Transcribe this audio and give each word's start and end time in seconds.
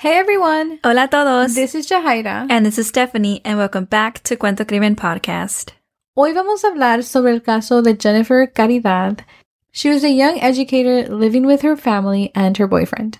Hey 0.00 0.16
everyone! 0.16 0.78
Hola 0.84 1.06
a 1.06 1.08
todos! 1.08 1.56
This 1.56 1.74
is 1.74 1.88
Jahaira. 1.88 2.46
And 2.48 2.64
this 2.64 2.78
is 2.78 2.86
Stephanie, 2.86 3.40
and 3.44 3.58
welcome 3.58 3.84
back 3.84 4.22
to 4.22 4.36
Cuento 4.36 4.64
Crimen 4.64 4.94
Podcast. 4.94 5.72
Hoy 6.14 6.32
vamos 6.32 6.62
a 6.62 6.68
hablar 6.68 7.02
sobre 7.02 7.32
el 7.32 7.40
caso 7.40 7.82
de 7.82 7.96
Jennifer 7.96 8.46
Caridad. 8.46 9.24
She 9.72 9.90
was 9.90 10.04
a 10.04 10.08
young 10.08 10.38
educator 10.38 11.12
living 11.12 11.46
with 11.46 11.62
her 11.62 11.76
family 11.76 12.30
and 12.36 12.56
her 12.58 12.68
boyfriend. 12.68 13.18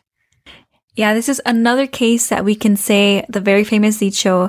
Yeah, 0.95 1.15
this 1.15 1.29
is 1.29 1.43
another 1.45 1.89
case 1.89 2.29
that 2.29 2.45
we 2.45 2.55
can 2.55 2.77
say 2.77 3.27
the 3.29 3.41
very 3.41 3.65
famous 3.65 3.99
dicho, 3.99 4.49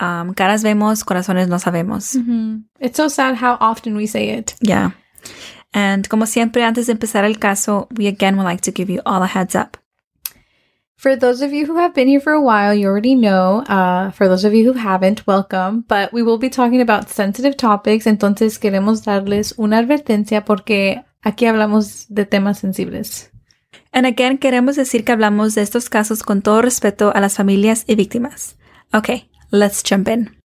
um, 0.00 0.34
caras 0.34 0.62
vemos, 0.62 1.02
corazones 1.02 1.48
no 1.48 1.56
sabemos. 1.56 2.14
Mm-hmm. 2.14 2.58
It's 2.80 2.98
so 2.98 3.08
sad 3.08 3.36
how 3.36 3.56
often 3.58 3.96
we 3.96 4.06
say 4.06 4.28
it. 4.28 4.54
Yeah. 4.60 4.90
And 5.72 6.06
como 6.06 6.26
siempre, 6.26 6.62
antes 6.62 6.88
de 6.88 6.92
empezar 6.92 7.24
el 7.24 7.36
caso, 7.36 7.88
we 7.96 8.06
again 8.06 8.36
would 8.36 8.44
like 8.44 8.60
to 8.62 8.70
give 8.70 8.90
you 8.90 9.00
all 9.06 9.22
a 9.22 9.26
heads 9.26 9.54
up. 9.54 9.78
For 11.00 11.16
those 11.16 11.40
of 11.40 11.50
you 11.50 11.64
who 11.64 11.78
have 11.78 11.94
been 11.94 12.08
here 12.08 12.20
for 12.20 12.34
a 12.34 12.42
while, 12.42 12.74
you 12.74 12.86
already 12.86 13.14
know. 13.14 13.64
Uh, 13.66 14.10
for 14.10 14.28
those 14.28 14.44
of 14.44 14.52
you 14.52 14.70
who 14.70 14.78
haven't, 14.78 15.26
welcome. 15.26 15.82
But 15.88 16.12
we 16.12 16.22
will 16.22 16.36
be 16.36 16.50
talking 16.50 16.82
about 16.82 17.08
sensitive 17.08 17.56
topics, 17.56 18.06
entonces 18.06 18.58
queremos 18.58 19.02
darles 19.02 19.54
una 19.56 19.78
advertencia 19.78 20.44
porque 20.44 21.02
aquí 21.22 21.46
hablamos 21.46 22.04
de 22.10 22.26
temas 22.26 22.58
sensibles. 22.58 23.30
And 23.94 24.04
again, 24.04 24.36
queremos 24.36 24.76
decir 24.76 25.06
que 25.06 25.12
hablamos 25.12 25.54
de 25.54 25.62
estos 25.62 25.88
casos 25.88 26.22
con 26.22 26.42
todo 26.42 26.60
respeto 26.60 27.12
a 27.14 27.20
las 27.22 27.34
familias 27.34 27.84
y 27.86 27.94
víctimas. 27.94 28.58
Okay, 28.92 29.30
let's 29.50 29.82
jump 29.82 30.06
in. 30.06 30.39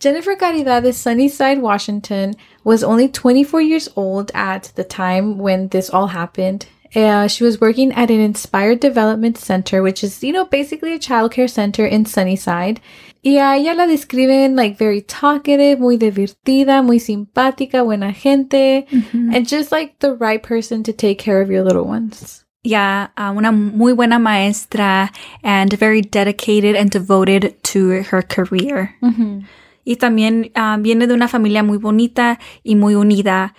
Jennifer 0.00 0.36
Caridad 0.36 0.86
of 0.86 0.94
Sunnyside, 0.94 1.60
Washington, 1.60 2.34
was 2.62 2.84
only 2.84 3.08
24 3.08 3.60
years 3.60 3.88
old 3.96 4.30
at 4.32 4.70
the 4.76 4.84
time 4.84 5.38
when 5.38 5.66
this 5.68 5.90
all 5.90 6.06
happened. 6.06 6.66
Uh, 6.94 7.26
she 7.26 7.42
was 7.42 7.60
working 7.60 7.92
at 7.92 8.08
an 8.08 8.20
Inspired 8.20 8.78
Development 8.78 9.36
Center, 9.36 9.82
which 9.82 10.04
is, 10.04 10.22
you 10.22 10.32
know, 10.32 10.44
basically 10.44 10.94
a 10.94 11.00
childcare 11.00 11.50
center 11.50 11.84
in 11.84 12.06
Sunnyside. 12.06 12.80
Y 13.24 13.38
a 13.38 13.58
ella 13.58 13.74
la 13.74 13.86
describen 13.86 14.54
like 14.54 14.78
very 14.78 15.00
talkative, 15.02 15.80
muy 15.80 15.98
divertida, 15.98 16.84
muy 16.84 16.98
simpática, 16.98 17.84
buena 17.84 18.12
gente, 18.12 18.86
mm-hmm. 18.88 19.34
and 19.34 19.48
just 19.48 19.72
like 19.72 19.98
the 19.98 20.14
right 20.14 20.44
person 20.44 20.84
to 20.84 20.92
take 20.92 21.18
care 21.18 21.40
of 21.40 21.50
your 21.50 21.64
little 21.64 21.84
ones. 21.84 22.44
Yeah, 22.62 23.08
uh, 23.16 23.34
una 23.36 23.50
muy 23.50 23.94
buena 23.94 24.20
maestra 24.20 25.10
and 25.42 25.72
very 25.72 26.02
dedicated 26.02 26.76
and 26.76 26.88
devoted 26.88 27.60
to 27.64 28.02
her 28.04 28.22
career. 28.22 28.94
Mm-hmm. 29.02 29.40
Y 29.88 29.96
también 29.96 30.52
uh, 30.54 30.76
viene 30.78 31.06
de 31.06 31.14
una 31.14 31.28
familia 31.28 31.62
muy 31.62 31.78
bonita 31.78 32.38
y 32.62 32.74
muy 32.74 32.94
unida. 32.94 33.54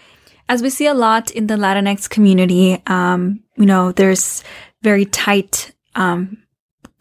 As 0.48 0.62
we 0.62 0.70
see 0.70 0.86
a 0.86 0.94
lot 0.94 1.32
in 1.32 1.48
the 1.48 1.56
Latinx 1.56 2.08
community, 2.08 2.80
um, 2.86 3.40
you 3.58 3.66
know, 3.66 3.92
there's 3.92 4.44
very 4.84 5.06
tight 5.06 5.72
um, 5.96 6.38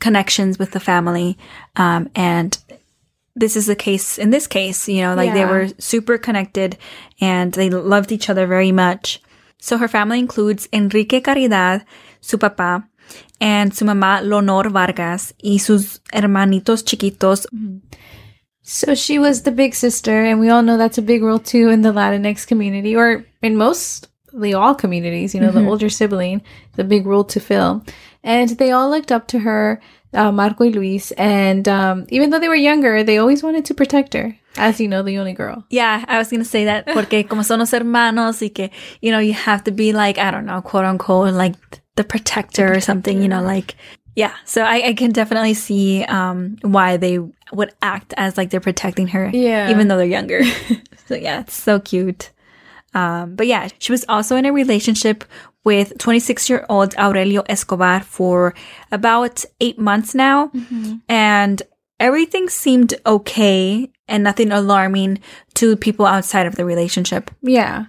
connections 0.01 0.59
with 0.59 0.71
the 0.71 0.81
family. 0.81 1.37
Um, 1.77 2.09
and 2.15 2.57
this 3.37 3.55
is 3.55 3.67
the 3.67 3.77
case 3.77 4.17
in 4.17 4.31
this 4.31 4.47
case, 4.47 4.89
you 4.89 5.03
know, 5.03 5.15
like 5.15 5.29
yeah. 5.29 5.35
they 5.35 5.45
were 5.45 5.69
super 5.79 6.17
connected 6.17 6.79
and 7.21 7.53
they 7.53 7.69
loved 7.69 8.13
each 8.13 8.31
other 8.31 8.47
very 8.47 8.73
much. 8.73 9.21
So 9.61 9.77
her 9.77 9.89
family 9.89 10.21
includes 10.21 10.71
Enrique 10.73 11.21
Caridad, 11.21 11.85
su 12.23 12.39
papá, 12.39 12.89
and 13.43 13.75
su 13.75 13.85
mamá 13.85 14.23
Leonor 14.23 14.71
Vargas 14.71 15.35
y 15.45 15.59
sus 15.59 16.01
hermanitos 16.15 16.83
chiquitos. 16.83 17.47
Mm-hmm. 17.55 17.79
So 18.71 18.95
she 18.95 19.19
was 19.19 19.43
the 19.43 19.51
big 19.51 19.75
sister, 19.75 20.23
and 20.25 20.39
we 20.39 20.51
all 20.51 20.61
know 20.61 20.77
that's 20.77 20.99
a 20.99 21.03
big 21.03 21.23
role 21.23 21.39
too 21.39 21.71
in 21.71 21.81
the 21.81 21.91
Latinx 21.91 22.47
community, 22.47 22.95
or 22.95 23.25
in 23.41 23.57
mostly 23.57 24.53
all 24.53 24.75
communities. 24.75 25.35
You 25.35 25.41
know, 25.41 25.49
mm-hmm. 25.49 25.65
the 25.65 25.71
older 25.71 25.89
sibling, 25.89 26.43
the 26.77 26.85
big 26.85 27.07
role 27.07 27.25
to 27.25 27.41
fill, 27.41 27.83
and 28.23 28.51
they 28.51 28.71
all 28.71 28.91
looked 28.91 29.11
up 29.11 29.27
to 29.29 29.39
her, 29.39 29.81
uh, 30.13 30.31
Marco 30.33 30.65
y 30.65 30.71
Luis, 30.71 31.13
and 31.13 31.67
um, 31.67 32.05
even 32.11 32.29
though 32.29 32.39
they 32.39 32.49
were 32.49 32.55
younger, 32.55 33.03
they 33.03 33.17
always 33.17 33.43
wanted 33.43 33.65
to 33.65 33.75
protect 33.75 34.13
her. 34.13 34.37
As 34.59 34.79
you 34.79 34.87
know, 34.87 35.03
the 35.03 35.17
only 35.17 35.33
girl. 35.33 35.65
Yeah, 35.71 36.05
I 36.07 36.19
was 36.19 36.31
gonna 36.31 36.45
say 36.45 36.67
that 36.67 36.89
porque 36.89 37.27
como 37.29 37.45
son 37.45 37.61
los 37.61 37.73
hermanos 37.73 38.43
y 38.43 38.51
que 38.51 38.69
you 39.01 39.11
know 39.11 39.19
you 39.19 39.33
have 39.33 39.65
to 39.65 39.71
be 39.71 39.95
like 39.95 40.19
I 40.19 40.31
don't 40.31 40.45
know 40.45 40.61
quote 40.61 40.85
unquote 40.85 41.33
like 41.33 41.55
the 41.71 42.05
protector, 42.05 42.05
the 42.05 42.05
protector. 42.05 42.77
or 42.77 42.81
something. 42.81 43.23
You 43.23 43.29
know, 43.29 43.43
like 43.43 43.77
yeah, 44.19 44.35
so 44.45 44.63
I, 44.63 44.89
I 44.89 44.93
can 44.95 45.13
definitely 45.13 45.55
see 45.55 46.03
um, 46.03 46.57
why 46.63 46.97
they 46.97 47.21
would 47.53 47.73
act 47.81 48.15
as 48.17 48.37
like 48.37 48.51
they're 48.51 48.59
protecting 48.59 49.07
her, 49.07 49.31
yeah, 49.33 49.71
even 49.71 49.87
though 49.87 49.97
they're 49.97 50.07
younger. 50.07 50.43
so 51.07 51.15
yeah, 51.15 51.43
it's 51.43 51.55
so 51.55 51.79
cute. 51.79 52.33
Um, 52.95 53.37
but 53.37 53.47
yeah, 53.47 53.69
she 53.79 53.93
was 53.93 54.05
also 54.09 54.35
in 54.35 54.45
a 54.45 54.53
relationship 54.53 55.25
with 55.63 55.97
26 55.99 56.51
year 56.51 56.67
old 56.69 56.97
Aurelio 56.99 57.45
Escobar 57.49 58.01
for 58.01 58.55
about 58.91 59.45
eight 59.61 59.79
months 59.79 60.17
now, 60.17 60.49
mm-hmm. 60.49 60.97
and 61.09 61.63
everything 62.01 62.49
seemed 62.49 62.95
okay 63.07 63.89
and 64.09 64.25
nothing 64.25 64.51
alarming 64.51 65.21
to 65.55 65.77
people 65.77 66.07
outside 66.07 66.49
of 66.49 66.57
the 66.57 66.65
relationship. 66.65 67.31
Yeah. 67.41 67.85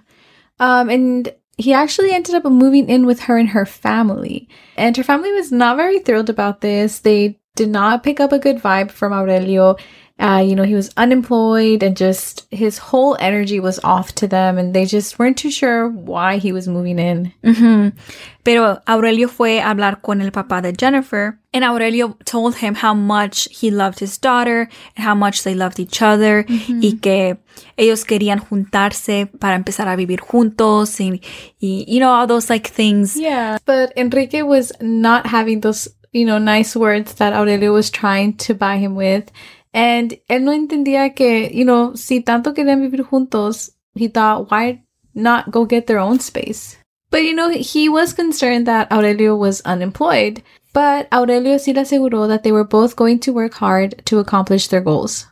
Um, 0.60 0.90
and 0.90 1.34
he 1.60 1.72
actually 1.72 2.12
ended 2.12 2.34
up 2.34 2.44
moving 2.44 2.88
in 2.88 3.06
with 3.06 3.20
her 3.20 3.36
and 3.36 3.50
her 3.50 3.66
family. 3.66 4.48
And 4.76 4.96
her 4.96 5.02
family 5.02 5.32
was 5.32 5.52
not 5.52 5.76
very 5.76 5.98
thrilled 5.98 6.30
about 6.30 6.60
this. 6.60 7.00
They 7.00 7.38
did 7.54 7.68
not 7.68 8.02
pick 8.02 8.20
up 8.20 8.32
a 8.32 8.38
good 8.38 8.56
vibe 8.56 8.90
from 8.90 9.12
Aurelio. 9.12 9.76
Uh, 10.20 10.42
you 10.44 10.54
know, 10.54 10.64
he 10.64 10.74
was 10.74 10.90
unemployed 10.98 11.82
and 11.82 11.96
just 11.96 12.46
his 12.50 12.76
whole 12.76 13.16
energy 13.20 13.58
was 13.58 13.80
off 13.82 14.14
to 14.16 14.28
them 14.28 14.58
and 14.58 14.74
they 14.74 14.84
just 14.84 15.18
weren't 15.18 15.38
too 15.38 15.50
sure 15.50 15.88
why 15.88 16.36
he 16.36 16.52
was 16.52 16.68
moving 16.68 16.98
in. 16.98 17.32
Mm-hmm. 17.42 17.96
Pero 18.44 18.80
Aurelio 18.86 19.28
fue 19.28 19.58
a 19.58 19.70
hablar 19.70 20.02
con 20.02 20.20
el 20.20 20.30
papá 20.30 20.62
de 20.62 20.72
Jennifer 20.72 21.38
and 21.54 21.64
Aurelio 21.64 22.16
told 22.24 22.56
him 22.56 22.74
how 22.74 22.92
much 22.94 23.48
he 23.50 23.70
loved 23.70 23.98
his 23.98 24.18
daughter 24.18 24.68
and 24.96 25.04
how 25.04 25.14
much 25.14 25.42
they 25.42 25.54
loved 25.54 25.80
each 25.80 26.02
other 26.02 26.44
mm-hmm. 26.44 26.80
y 26.82 26.98
que 27.00 27.38
ellos 27.76 28.04
querían 28.04 28.40
juntarse 28.40 29.26
para 29.38 29.56
empezar 29.56 29.88
a 29.88 29.96
vivir 29.96 30.20
juntos 30.20 31.00
y, 31.00 31.20
y, 31.60 31.84
you 31.88 31.98
know, 31.98 32.10
all 32.10 32.26
those 32.26 32.50
like 32.50 32.68
things. 32.68 33.16
Yeah. 33.16 33.58
But 33.64 33.92
Enrique 33.96 34.42
was 34.42 34.70
not 34.80 35.26
having 35.26 35.60
those, 35.60 35.88
you 36.12 36.24
know, 36.24 36.38
nice 36.38 36.76
words 36.76 37.14
that 37.14 37.32
Aurelio 37.32 37.72
was 37.72 37.90
trying 37.90 38.36
to 38.38 38.54
buy 38.54 38.76
him 38.76 38.94
with. 38.94 39.30
And 39.72 40.18
él 40.28 40.42
no 40.42 40.52
entendía 40.52 41.14
que, 41.14 41.50
you 41.52 41.64
know, 41.64 41.94
si 41.94 42.20
tanto 42.20 42.54
querían 42.54 42.80
vivir 42.80 43.04
juntos, 43.04 43.70
he 43.94 44.08
thought, 44.08 44.50
why 44.50 44.82
not 45.14 45.50
go 45.50 45.64
get 45.64 45.86
their 45.86 45.98
own 45.98 46.18
space? 46.18 46.76
But, 47.10 47.24
you 47.24 47.34
know, 47.34 47.50
he 47.50 47.88
was 47.88 48.12
concerned 48.12 48.66
that 48.66 48.90
Aurelio 48.92 49.36
was 49.36 49.60
unemployed. 49.62 50.42
But 50.72 51.08
Aurelio 51.12 51.56
sí 51.56 51.74
le 51.74 51.82
aseguró 51.82 52.28
that 52.28 52.42
they 52.42 52.52
were 52.52 52.64
both 52.64 52.94
going 52.94 53.18
to 53.20 53.32
work 53.32 53.54
hard 53.54 54.02
to 54.06 54.18
accomplish 54.18 54.68
their 54.68 54.80
goals. 54.80 55.26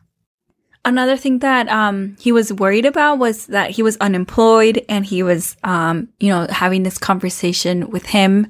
Another 0.84 1.16
thing 1.16 1.40
that 1.40 1.68
um, 1.68 2.16
he 2.18 2.32
was 2.32 2.52
worried 2.52 2.86
about 2.86 3.18
was 3.18 3.46
that 3.46 3.70
he 3.70 3.82
was 3.82 3.96
unemployed 3.98 4.84
and 4.88 5.04
he 5.04 5.22
was, 5.22 5.56
um, 5.62 6.08
you 6.18 6.30
know, 6.30 6.46
having 6.48 6.82
this 6.82 6.98
conversation 6.98 7.90
with 7.90 8.06
him 8.06 8.46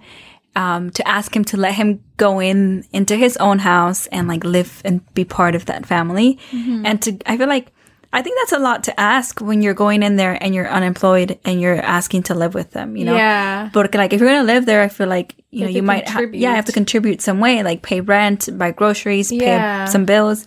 um, 0.58 0.90
to 0.90 1.06
ask 1.06 1.34
him 1.36 1.44
to 1.44 1.56
let 1.56 1.74
him 1.74 2.02
go 2.16 2.40
in 2.40 2.84
into 2.92 3.14
his 3.14 3.36
own 3.36 3.60
house 3.60 4.08
and 4.08 4.26
like 4.26 4.42
live 4.42 4.82
and 4.84 5.00
be 5.14 5.24
part 5.24 5.54
of 5.54 5.66
that 5.66 5.86
family. 5.86 6.40
Mm-hmm. 6.50 6.84
And 6.84 7.02
to, 7.02 7.16
I 7.26 7.38
feel 7.38 7.46
like, 7.46 7.70
I 8.12 8.22
think 8.22 8.38
that's 8.40 8.52
a 8.52 8.58
lot 8.58 8.84
to 8.84 8.98
ask 8.98 9.40
when 9.40 9.62
you're 9.62 9.74
going 9.74 10.02
in 10.02 10.16
there 10.16 10.36
and 10.42 10.54
you're 10.54 10.68
unemployed 10.68 11.38
and 11.44 11.60
you're 11.60 11.80
asking 11.80 12.24
to 12.24 12.34
live 12.34 12.54
with 12.54 12.72
them, 12.72 12.96
you 12.96 13.04
know? 13.04 13.14
Yeah. 13.14 13.70
But 13.72 13.94
like, 13.94 14.12
if 14.12 14.20
you're 14.20 14.30
going 14.30 14.46
to 14.46 14.52
live 14.52 14.66
there, 14.66 14.82
I 14.82 14.88
feel 14.88 15.06
like, 15.06 15.36
you, 15.36 15.60
you 15.60 15.64
know, 15.64 15.70
you 15.70 15.82
might, 15.82 16.08
ha- 16.08 16.26
yeah, 16.32 16.56
have 16.56 16.64
to 16.64 16.72
contribute 16.72 17.22
some 17.22 17.38
way, 17.38 17.62
like 17.62 17.82
pay 17.82 18.00
rent, 18.00 18.48
buy 18.58 18.72
groceries, 18.72 19.30
yeah. 19.30 19.84
pay 19.84 19.92
some 19.92 20.06
bills. 20.06 20.44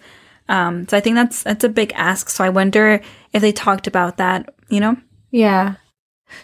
Um, 0.50 0.90
so 0.90 0.98
I 0.98 1.00
think 1.00 1.16
that's, 1.16 1.44
that's 1.44 1.64
a 1.64 1.70
big 1.70 1.94
ask. 1.96 2.30
So 2.30 2.44
I 2.44 2.50
wonder 2.50 3.00
if 3.32 3.42
they 3.42 3.54
talked 3.54 3.88
about 3.88 4.18
that, 4.18 4.54
you 4.68 4.82
know? 4.82 4.98
Yeah. 5.30 5.76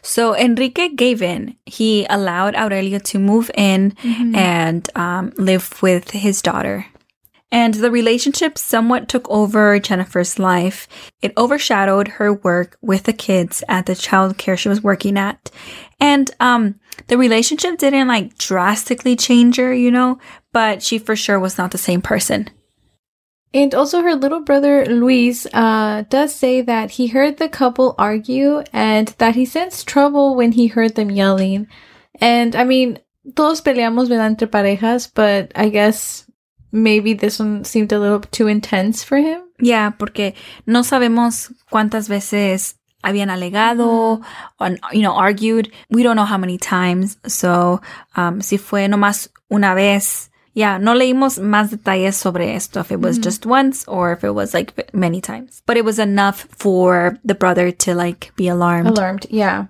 So 0.01 0.35
Enrique 0.35 0.89
gave 0.89 1.21
in. 1.21 1.55
He 1.65 2.05
allowed 2.09 2.55
Aurelio 2.55 2.99
to 2.99 3.19
move 3.19 3.51
in 3.55 3.91
mm-hmm. 3.91 4.35
and 4.35 4.89
um, 4.95 5.33
live 5.37 5.81
with 5.81 6.11
his 6.11 6.41
daughter. 6.41 6.85
And 7.49 7.75
the 7.75 7.91
relationship 7.91 8.57
somewhat 8.57 9.07
took 9.07 9.29
over 9.29 9.79
Jennifer's 9.79 10.37
life. 10.37 10.87
It 11.21 11.31
overshadowed 11.37 12.09
her 12.09 12.33
work 12.33 12.77
with 12.81 13.03
the 13.03 13.13
kids 13.13 13.63
at 13.69 13.85
the 13.85 13.95
child 13.95 14.37
care 14.37 14.57
she 14.57 14.67
was 14.67 14.83
working 14.83 15.17
at. 15.17 15.49
And 15.99 16.29
um, 16.41 16.79
the 17.07 17.17
relationship 17.17 17.77
didn't 17.77 18.09
like 18.09 18.37
drastically 18.37 19.15
change 19.15 19.55
her, 19.57 19.73
you 19.73 19.91
know, 19.91 20.19
but 20.51 20.83
she 20.83 20.99
for 20.99 21.15
sure 21.15 21.39
was 21.39 21.57
not 21.57 21.71
the 21.71 21.77
same 21.77 22.01
person. 22.01 22.49
And 23.53 23.73
also, 23.73 24.01
her 24.01 24.15
little 24.15 24.41
brother 24.41 24.85
Luis 24.85 25.47
uh, 25.53 26.03
does 26.09 26.35
say 26.35 26.61
that 26.61 26.91
he 26.91 27.07
heard 27.07 27.37
the 27.37 27.49
couple 27.49 27.95
argue 27.97 28.61
and 28.73 29.07
that 29.19 29.35
he 29.35 29.45
sensed 29.45 29.87
trouble 29.87 30.35
when 30.35 30.51
he 30.51 30.67
heard 30.67 30.95
them 30.95 31.09
yelling. 31.09 31.67
And 32.19 32.55
I 32.55 32.63
mean, 32.65 32.99
todos 33.35 33.61
peleamos 33.61 34.09
¿verdad? 34.09 34.27
entre 34.27 34.47
parejas, 34.47 35.09
but 35.13 35.51
I 35.55 35.69
guess 35.69 36.25
maybe 36.71 37.13
this 37.13 37.39
one 37.39 37.63
seemed 37.63 37.91
a 37.91 37.99
little 37.99 38.19
too 38.19 38.47
intense 38.47 39.03
for 39.03 39.17
him. 39.17 39.41
Yeah, 39.59 39.91
porque 39.91 40.35
no 40.65 40.83
sabemos 40.83 41.51
cuántas 41.71 42.09
veces 42.09 42.75
habían 43.03 43.29
alegado 43.29 44.21
or, 44.59 44.77
you 44.91 45.01
know, 45.01 45.13
argued. 45.13 45.71
We 45.89 46.03
don't 46.03 46.15
know 46.15 46.25
how 46.25 46.37
many 46.37 46.57
times. 46.57 47.17
So, 47.25 47.81
um, 48.15 48.41
si 48.41 48.57
fue 48.57 48.87
nomás 48.87 49.29
una 49.51 49.73
vez, 49.73 50.29
yeah, 50.57 50.79
no 50.79 50.95
leímos 50.95 51.37
más 51.37 51.69
detalles 51.69 52.15
sobre 52.15 52.55
esto, 52.55 52.79
if 52.79 52.91
it 52.91 52.99
was 52.99 53.19
just 53.19 53.45
once 53.45 53.87
or 53.87 54.11
if 54.11 54.23
it 54.23 54.31
was 54.31 54.55
like 54.55 54.73
many 54.91 55.21
times. 55.21 55.61
But 55.67 55.77
it 55.77 55.85
was 55.85 55.99
enough 55.99 56.47
for 56.49 57.19
the 57.23 57.35
brother 57.35 57.69
to 57.69 57.93
like 57.93 58.31
be 58.35 58.47
alarmed. 58.47 58.89
Alarmed, 58.89 59.27
yeah. 59.29 59.67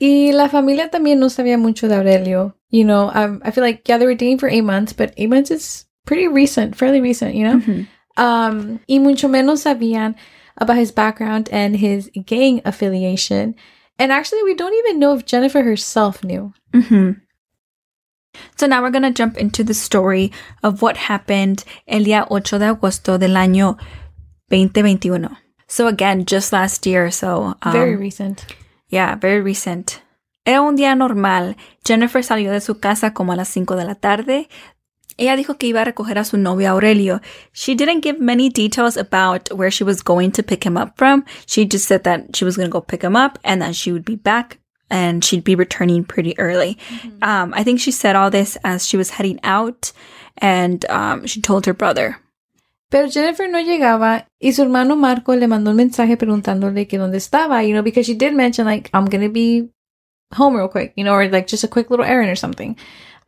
Y 0.00 0.30
la 0.32 0.48
familia 0.48 0.88
también 0.88 1.18
no 1.18 1.26
sabía 1.26 1.58
mucho 1.60 1.86
de 1.86 1.96
Aurelio. 1.96 2.54
You 2.70 2.84
know, 2.84 3.10
um, 3.12 3.42
I 3.44 3.50
feel 3.50 3.62
like, 3.62 3.86
yeah, 3.86 3.98
they 3.98 4.06
were 4.06 4.14
dating 4.14 4.38
for 4.38 4.48
eight 4.48 4.64
months, 4.64 4.94
but 4.94 5.12
eight 5.18 5.28
months 5.28 5.50
is 5.50 5.84
pretty 6.06 6.28
recent, 6.28 6.76
fairly 6.76 7.02
recent, 7.02 7.34
you 7.34 7.44
know? 7.44 7.58
Mhm. 7.60 7.86
Um, 8.16 8.80
y 8.88 8.98
mucho 9.00 9.28
menos 9.28 9.64
sabían 9.64 10.14
about 10.56 10.78
his 10.78 10.92
background 10.92 11.50
and 11.52 11.76
his 11.76 12.10
gang 12.24 12.62
affiliation. 12.64 13.54
And 13.98 14.10
actually, 14.10 14.42
we 14.44 14.54
don't 14.54 14.74
even 14.74 14.98
know 14.98 15.14
if 15.14 15.26
Jennifer 15.26 15.62
herself 15.62 16.24
knew. 16.24 16.54
hmm 16.72 17.12
So 18.56 18.66
now 18.66 18.82
we're 18.82 18.90
going 18.90 19.02
to 19.02 19.10
jump 19.10 19.36
into 19.36 19.64
the 19.64 19.74
story 19.74 20.30
of 20.62 20.82
what 20.82 20.96
happened 20.96 21.64
el 21.86 22.04
día 22.04 22.26
8 22.30 22.58
de 22.58 22.66
agosto 22.66 23.18
del 23.18 23.36
año 23.36 23.76
2021. 24.50 25.36
So 25.66 25.86
again, 25.86 26.24
just 26.26 26.52
last 26.52 26.86
year, 26.86 27.10
so 27.10 27.56
um, 27.62 27.72
Very 27.72 27.96
recent. 27.96 28.46
Yeah, 28.88 29.14
very 29.16 29.40
recent. 29.40 30.02
Era 30.44 30.60
un 30.62 30.76
día 30.76 30.96
normal. 30.96 31.56
Jennifer 31.84 32.22
salió 32.22 32.52
de 32.52 32.60
su 32.60 32.78
casa 32.78 33.14
como 33.14 33.32
a 33.32 33.36
las 33.36 33.48
5 33.48 33.76
de 33.76 33.84
la 33.84 33.94
tarde. 33.94 34.48
Ella 35.16 35.36
dijo 35.36 35.58
que 35.58 35.66
iba 35.66 35.82
a 35.82 35.84
recoger 35.84 36.18
a 36.18 36.24
su 36.24 36.36
novio 36.36 36.70
Aurelio. 36.70 37.20
She 37.52 37.74
didn't 37.74 38.02
give 38.02 38.18
many 38.18 38.48
details 38.48 38.96
about 38.96 39.50
where 39.52 39.70
she 39.70 39.84
was 39.84 40.02
going 40.02 40.32
to 40.32 40.42
pick 40.42 40.64
him 40.64 40.76
up 40.76 40.96
from. 40.96 41.24
She 41.46 41.66
just 41.66 41.86
said 41.86 42.02
that 42.04 42.34
she 42.34 42.44
was 42.44 42.56
going 42.56 42.68
to 42.68 42.72
go 42.72 42.80
pick 42.80 43.02
him 43.02 43.16
up 43.16 43.38
and 43.44 43.60
that 43.62 43.74
she 43.74 43.92
would 43.92 44.04
be 44.04 44.16
back 44.16 44.58
and 44.92 45.24
she'd 45.24 45.42
be 45.42 45.56
returning 45.56 46.04
pretty 46.04 46.38
early. 46.38 46.78
Um, 47.22 47.54
I 47.56 47.64
think 47.64 47.80
she 47.80 47.90
said 47.90 48.14
all 48.14 48.30
this 48.30 48.58
as 48.62 48.86
she 48.86 48.98
was 48.98 49.10
heading 49.10 49.40
out 49.42 49.90
and 50.36 50.84
um, 50.84 51.26
she 51.26 51.40
told 51.40 51.66
her 51.66 51.72
brother. 51.72 52.18
Pero 52.90 53.08
Jennifer 53.08 53.48
no 53.48 53.58
llegaba 53.58 54.26
y 54.38 54.50
su 54.50 54.62
hermano 54.62 54.94
Marco 54.94 55.32
le 55.32 55.46
mandó 55.46 55.70
un 55.70 55.76
mensaje 55.76 56.18
preguntándole 56.18 56.86
que 56.86 56.98
dónde 56.98 57.16
estaba, 57.16 57.66
you 57.66 57.72
know, 57.72 57.82
because 57.82 58.04
she 58.04 58.14
did 58.14 58.34
mention 58.34 58.66
like, 58.66 58.90
I'm 58.92 59.06
gonna 59.06 59.30
be 59.30 59.70
home 60.34 60.56
real 60.56 60.68
quick, 60.68 60.92
you 60.94 61.04
know, 61.04 61.14
or 61.14 61.26
like 61.28 61.46
just 61.46 61.64
a 61.64 61.68
quick 61.68 61.88
little 61.88 62.04
errand 62.04 62.30
or 62.30 62.36
something. 62.36 62.76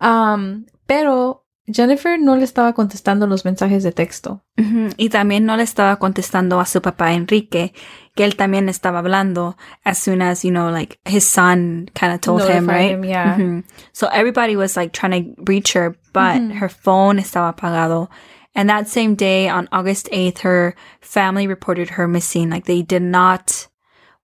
Um, 0.03 0.67
pero 0.87 1.44
Jennifer 1.67 2.19
no 2.19 2.37
le 2.37 2.45
estaba 2.45 2.75
contestando 2.75 3.27
los 3.27 3.45
mensajes 3.45 3.83
de 3.83 3.93
texto. 3.93 4.43
Ujú, 4.59 4.91
Y 4.99 5.09
también 5.09 5.47
no 5.47 5.57
le 5.57 5.63
estaba 5.63 5.97
contestando 5.97 6.61
a 6.61 6.67
su 6.67 6.83
papá 6.83 7.13
Enrique, 7.15 7.73
que 8.15 8.25
él 8.25 8.37
también 8.37 8.69
estaba 8.69 8.99
hablando 8.99 9.57
as 9.83 9.99
soon 9.99 10.21
as, 10.21 10.43
you 10.45 10.51
know, 10.51 10.71
like 10.71 10.99
his 11.07 11.25
son 11.25 11.91
kind 11.95 12.13
of 12.13 12.21
told 12.21 12.43
him, 12.43 12.69
right? 12.69 12.91
him, 12.93 13.05
yeah. 13.05 13.37
Mhm. 13.39 13.65
So 13.93 14.09
everybody 14.13 14.57
was 14.57 14.77
like 14.77 14.93
trying 14.93 15.35
to 15.37 15.43
reach 15.51 15.73
her, 15.75 15.97
but 16.13 16.37
Mhm. 16.41 16.59
her 16.61 16.69
phone 16.69 17.19
estaba 17.19 17.49
apagado. 17.57 18.09
And 18.55 18.69
that 18.69 18.87
same 18.87 19.15
day, 19.17 19.49
on 19.49 19.67
August 19.73 20.09
8th, 20.13 20.43
her 20.43 20.75
family 21.01 21.47
reported 21.49 21.91
her 21.97 22.07
missing. 22.07 22.51
Like 22.51 22.67
they 22.67 22.83
did 22.83 23.03
not 23.03 23.69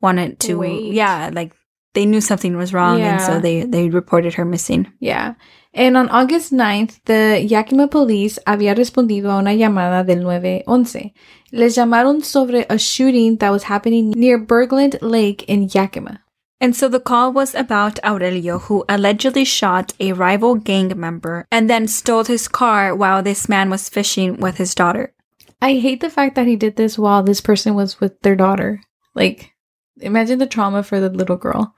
want 0.01 0.19
it 0.21 0.39
to, 0.41 0.57
Wait. 0.59 0.93
yeah, 0.93 1.31
like 1.33 1.53
they 1.95 2.05
knew 2.07 2.21
something 2.21 2.57
was 2.57 2.73
wrong. 2.73 3.01
And 3.01 3.21
so 3.21 3.41
they, 3.41 3.65
they 3.65 3.89
reported 3.89 4.35
her 4.35 4.45
missing. 4.45 4.87
Yeah. 5.01 5.35
And 5.73 5.97
on 5.97 6.09
August 6.09 6.53
9th, 6.53 7.01
the 7.05 7.41
Yakima 7.49 7.87
police 7.87 8.39
había 8.45 8.75
respondido 8.75 9.31
a 9.31 9.39
una 9.39 9.55
llamada 9.55 10.05
del 10.05 10.23
911. 10.23 11.15
Les 11.53 11.77
llamaron 11.77 12.25
sobre 12.25 12.67
a 12.69 12.77
shooting 12.77 13.37
that 13.37 13.51
was 13.51 13.65
happening 13.65 14.11
near 14.11 14.39
Bergland 14.39 14.99
Lake 15.01 15.45
in 15.45 15.69
Yakima. 15.73 16.21
And 16.61 16.77
so 16.77 16.89
the 16.89 17.01
call 17.01 17.33
was 17.33 17.55
about 17.55 18.05
Aurelio, 18.05 18.59
who 18.59 18.85
allegedly 18.89 19.45
shot 19.45 19.95
a 19.99 20.13
rival 20.13 20.57
gang 20.57 20.93
member 20.99 21.47
and 21.51 21.71
then 21.71 21.89
stole 21.89 22.25
his 22.25 22.49
car 22.49 22.95
while 22.95 23.23
this 23.23 23.49
man 23.49 23.71
was 23.71 23.89
fishing 23.89 24.37
with 24.37 24.59
his 24.59 24.75
daughter. 24.75 25.15
I 25.63 25.75
hate 25.75 26.01
the 26.01 26.11
fact 26.11 26.35
that 26.35 26.47
he 26.47 26.57
did 26.57 26.77
this 26.77 26.99
while 26.99 27.23
this 27.23 27.41
person 27.41 27.75
was 27.75 28.01
with 28.01 28.21
their 28.21 28.37
daughter. 28.37 28.83
Like, 29.15 29.53
imagine 30.01 30.39
the 30.39 30.47
trauma 30.47 30.83
for 30.83 31.01
the 31.01 31.09
little 31.09 31.37
girl. 31.37 31.75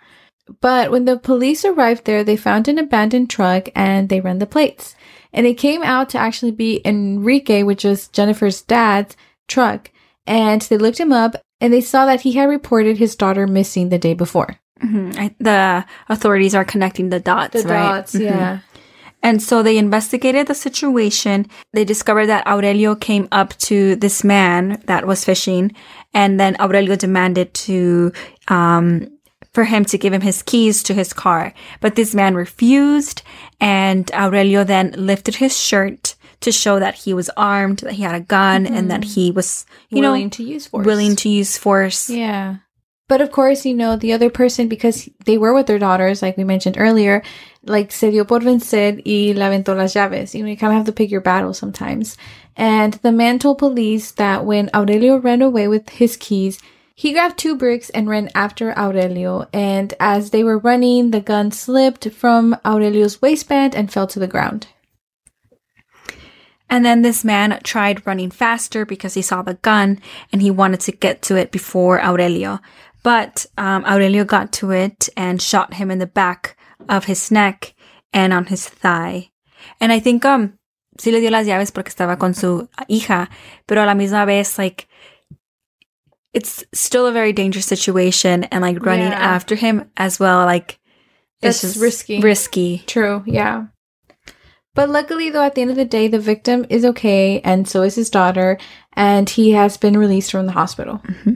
But 0.61 0.91
when 0.91 1.05
the 1.05 1.19
police 1.19 1.65
arrived 1.65 2.05
there, 2.05 2.25
they 2.25 2.37
found 2.37 2.69
an 2.69 2.79
abandoned 2.79 3.31
truck 3.31 3.69
and 3.75 4.09
they 4.09 4.21
ran 4.21 4.39
the 4.39 4.47
plates. 4.47 4.95
And 5.33 5.47
it 5.47 5.55
came 5.55 5.83
out 5.83 6.11
to 6.11 6.19
actually 6.19 6.53
be 6.53 6.81
Enrique, 6.85 7.63
which 7.63 7.85
was 7.85 8.09
Jennifer's 8.09 8.61
dad's 8.63 9.17
truck. 9.49 9.91
And 10.27 10.61
they 10.63 10.77
looked 10.79 11.01
him 11.01 11.13
up 11.13 11.37
and 11.61 11.73
they 11.73 11.81
saw 11.81 12.07
that 12.07 12.21
he 12.21 12.33
had 12.33 12.49
reported 12.49 12.99
his 12.99 13.17
daughter 13.17 13.47
missing 13.47 13.89
the 13.89 13.99
day 13.99 14.15
before. 14.15 14.57
Mhm. 14.83 15.17
I, 15.17 15.35
the 15.39 15.85
authorities 16.09 16.55
are 16.55 16.65
connecting 16.65 17.09
the 17.11 17.21
dots, 17.21 17.65
right? 17.65 18.05
Mhm. 18.05 18.21
yeah. 18.21 18.59
And 19.23 19.41
so 19.41 19.63
they 19.63 19.79
investigated 19.79 20.49
the 20.49 20.55
situation. 20.55 21.47
They 21.73 21.85
discovered 21.85 22.27
that 22.27 22.47
Aurelio 22.47 22.97
came 22.97 23.29
up 23.31 23.57
to 23.59 23.95
this 23.95 24.25
man 24.25 24.83
that 24.87 25.07
was 25.07 25.25
fishing, 25.25 25.73
and 26.13 26.41
then 26.41 26.57
Aurelio 26.61 26.97
demanded 26.97 27.55
to, 27.55 28.11
um, 28.49 29.07
for 29.53 29.65
him 29.65 29.85
to 29.85 29.99
give 29.99 30.13
him 30.13 30.23
his 30.23 30.43
keys 30.43 30.83
to 30.85 30.95
his 30.95 31.13
car. 31.13 31.53
But 31.81 31.95
this 31.95 32.15
man 32.15 32.35
refused, 32.35 33.23
and 33.61 34.11
Aurelio 34.13 34.65
then 34.65 34.95
lifted 34.97 35.37
his 35.37 35.59
shirt 35.59 36.15
to 36.41 36.51
show 36.51 36.79
that 36.79 36.97
he 36.97 37.15
was 37.15 37.31
armed, 37.37 37.79
that 37.79 37.93
he 37.93 38.03
had 38.03 38.15
a 38.15 38.21
gun, 38.21 38.67
and 38.67 38.77
mm-hmm. 38.77 38.89
that 38.89 39.05
he 39.05 39.31
was, 39.31 39.65
you 39.91 40.01
willing 40.01 40.25
know, 40.25 40.31
to 40.31 40.43
use 40.43 40.67
force. 40.67 40.87
willing 40.87 41.17
to 41.17 41.29
use 41.29 41.57
force. 41.57 42.11
Yeah. 42.11 42.57
But 43.09 43.21
of 43.21 43.31
course, 43.31 43.67
you 43.67 43.75
know, 43.75 43.97
the 43.97 44.15
other 44.15 44.31
person, 44.31 44.69
because 44.69 45.09
they 45.27 45.37
were 45.37 45.53
with 45.53 45.67
their 45.67 45.79
daughters, 45.79 46.23
like 46.23 46.37
we 46.37 46.45
mentioned 46.45 46.77
earlier, 46.79 47.23
like 47.65 47.93
se 47.93 48.11
dio 48.11 48.25
por 48.25 48.41
vencer 48.41 49.03
y 49.05 49.39
la 49.39 49.51
aventó 49.51 49.77
las 49.77 49.95
llaves. 49.95 50.35
You 50.35 50.43
know, 50.43 50.49
you 50.49 50.57
kind 50.57 50.73
of 50.73 50.79
have 50.79 50.87
to 50.87 50.93
pick 50.93 51.11
your 51.11 51.21
battle 51.21 51.53
sometimes. 51.53 52.17
And 52.57 52.95
the 52.95 53.13
man 53.13 53.39
told 53.39 53.59
police 53.59 54.13
that 54.13 54.47
when 54.47 54.71
Aurelio 54.75 55.19
ran 55.19 55.43
away 55.43 55.69
with 55.69 55.91
his 55.91 56.17
keys, 56.17 56.59
he 56.95 57.13
grabbed 57.13 57.39
two 57.39 57.57
bricks 57.57 57.91
and 57.91 58.09
ran 58.09 58.31
after 58.35 58.77
Aurelio. 58.79 59.47
And 59.53 59.95
as 59.99 60.31
they 60.31 60.45
were 60.45 60.59
running, 60.59 61.11
the 61.11 61.21
gun 61.21 61.51
slipped 61.51 62.11
from 62.11 62.57
Aurelio's 62.65 63.23
waistband 63.23 63.75
and 63.75 63.93
fell 63.93 64.07
to 64.09 64.19
the 64.19 64.27
ground. 64.27 64.67
And 66.69 66.85
then 66.85 67.03
this 67.03 67.23
man 67.23 67.61
tried 67.63 68.07
running 68.07 68.31
faster 68.31 68.87
because 68.87 69.15
he 69.15 69.23
saw 69.23 69.43
the 69.43 69.55
gun 69.55 70.01
and 70.33 70.41
he 70.41 70.51
wanted 70.51 70.81
to 70.81 70.93
get 70.93 71.21
to 71.23 71.37
it 71.37 71.53
before 71.53 72.03
Aurelio. 72.03 72.61
But 73.03 73.47
um, 73.59 73.85
Aurelio 73.85 74.25
got 74.25 74.53
to 74.55 74.71
it 74.71 75.09
and 75.17 75.43
shot 75.43 75.75
him 75.75 75.91
in 75.91 75.99
the 75.99 76.07
back 76.07 76.57
of 76.89 77.05
his 77.05 77.31
neck 77.31 77.75
and 78.13 78.33
on 78.33 78.47
his 78.47 78.69
thigh. 78.69 79.31
And 79.81 79.93
I 79.93 80.01
think 80.01 80.25
um 80.25 80.59
sí 80.99 81.13
le 81.13 81.21
dio 81.21 81.31
las 81.31 81.47
llaves 81.47 81.71
porque 81.71 81.91
estaba 81.91 82.19
con 82.19 82.35
su 82.35 82.69
hija, 82.89 83.29
pero 83.67 83.83
a 83.83 83.87
la 83.87 83.95
misma 83.95 84.27
vez 84.27 84.59
like 84.59 84.89
it's 86.33 86.65
still 86.73 87.07
a 87.07 87.13
very 87.13 87.33
dangerous 87.33 87.67
situation 87.67 88.45
and 88.45 88.63
like 88.63 88.85
running 88.85 89.11
Yeah. 89.11 89.19
after 89.19 89.55
him 89.55 89.91
as 89.97 90.19
well 90.19 90.45
like 90.47 90.79
it's 91.43 91.61
just 91.61 91.81
risky. 91.81 92.21
risky. 92.21 92.83
True, 92.87 93.23
yeah. 93.27 93.67
But 94.75 94.89
luckily, 94.89 95.29
though, 95.29 95.43
at 95.43 95.55
the 95.55 95.61
end 95.61 95.71
of 95.71 95.77
the 95.77 95.85
day, 95.85 96.09
the 96.09 96.19
victim 96.21 96.65
is 96.71 96.85
okay, 96.85 97.41
and 97.41 97.69
so 97.69 97.83
is 97.83 97.95
his 97.97 98.09
daughter, 98.09 98.57
and 98.95 99.29
he 99.29 99.51
has 99.51 99.77
been 99.77 99.99
released 99.99 100.31
from 100.31 100.47
the 100.47 100.53
hospital. 100.53 101.03
Mm-hmm. 101.05 101.33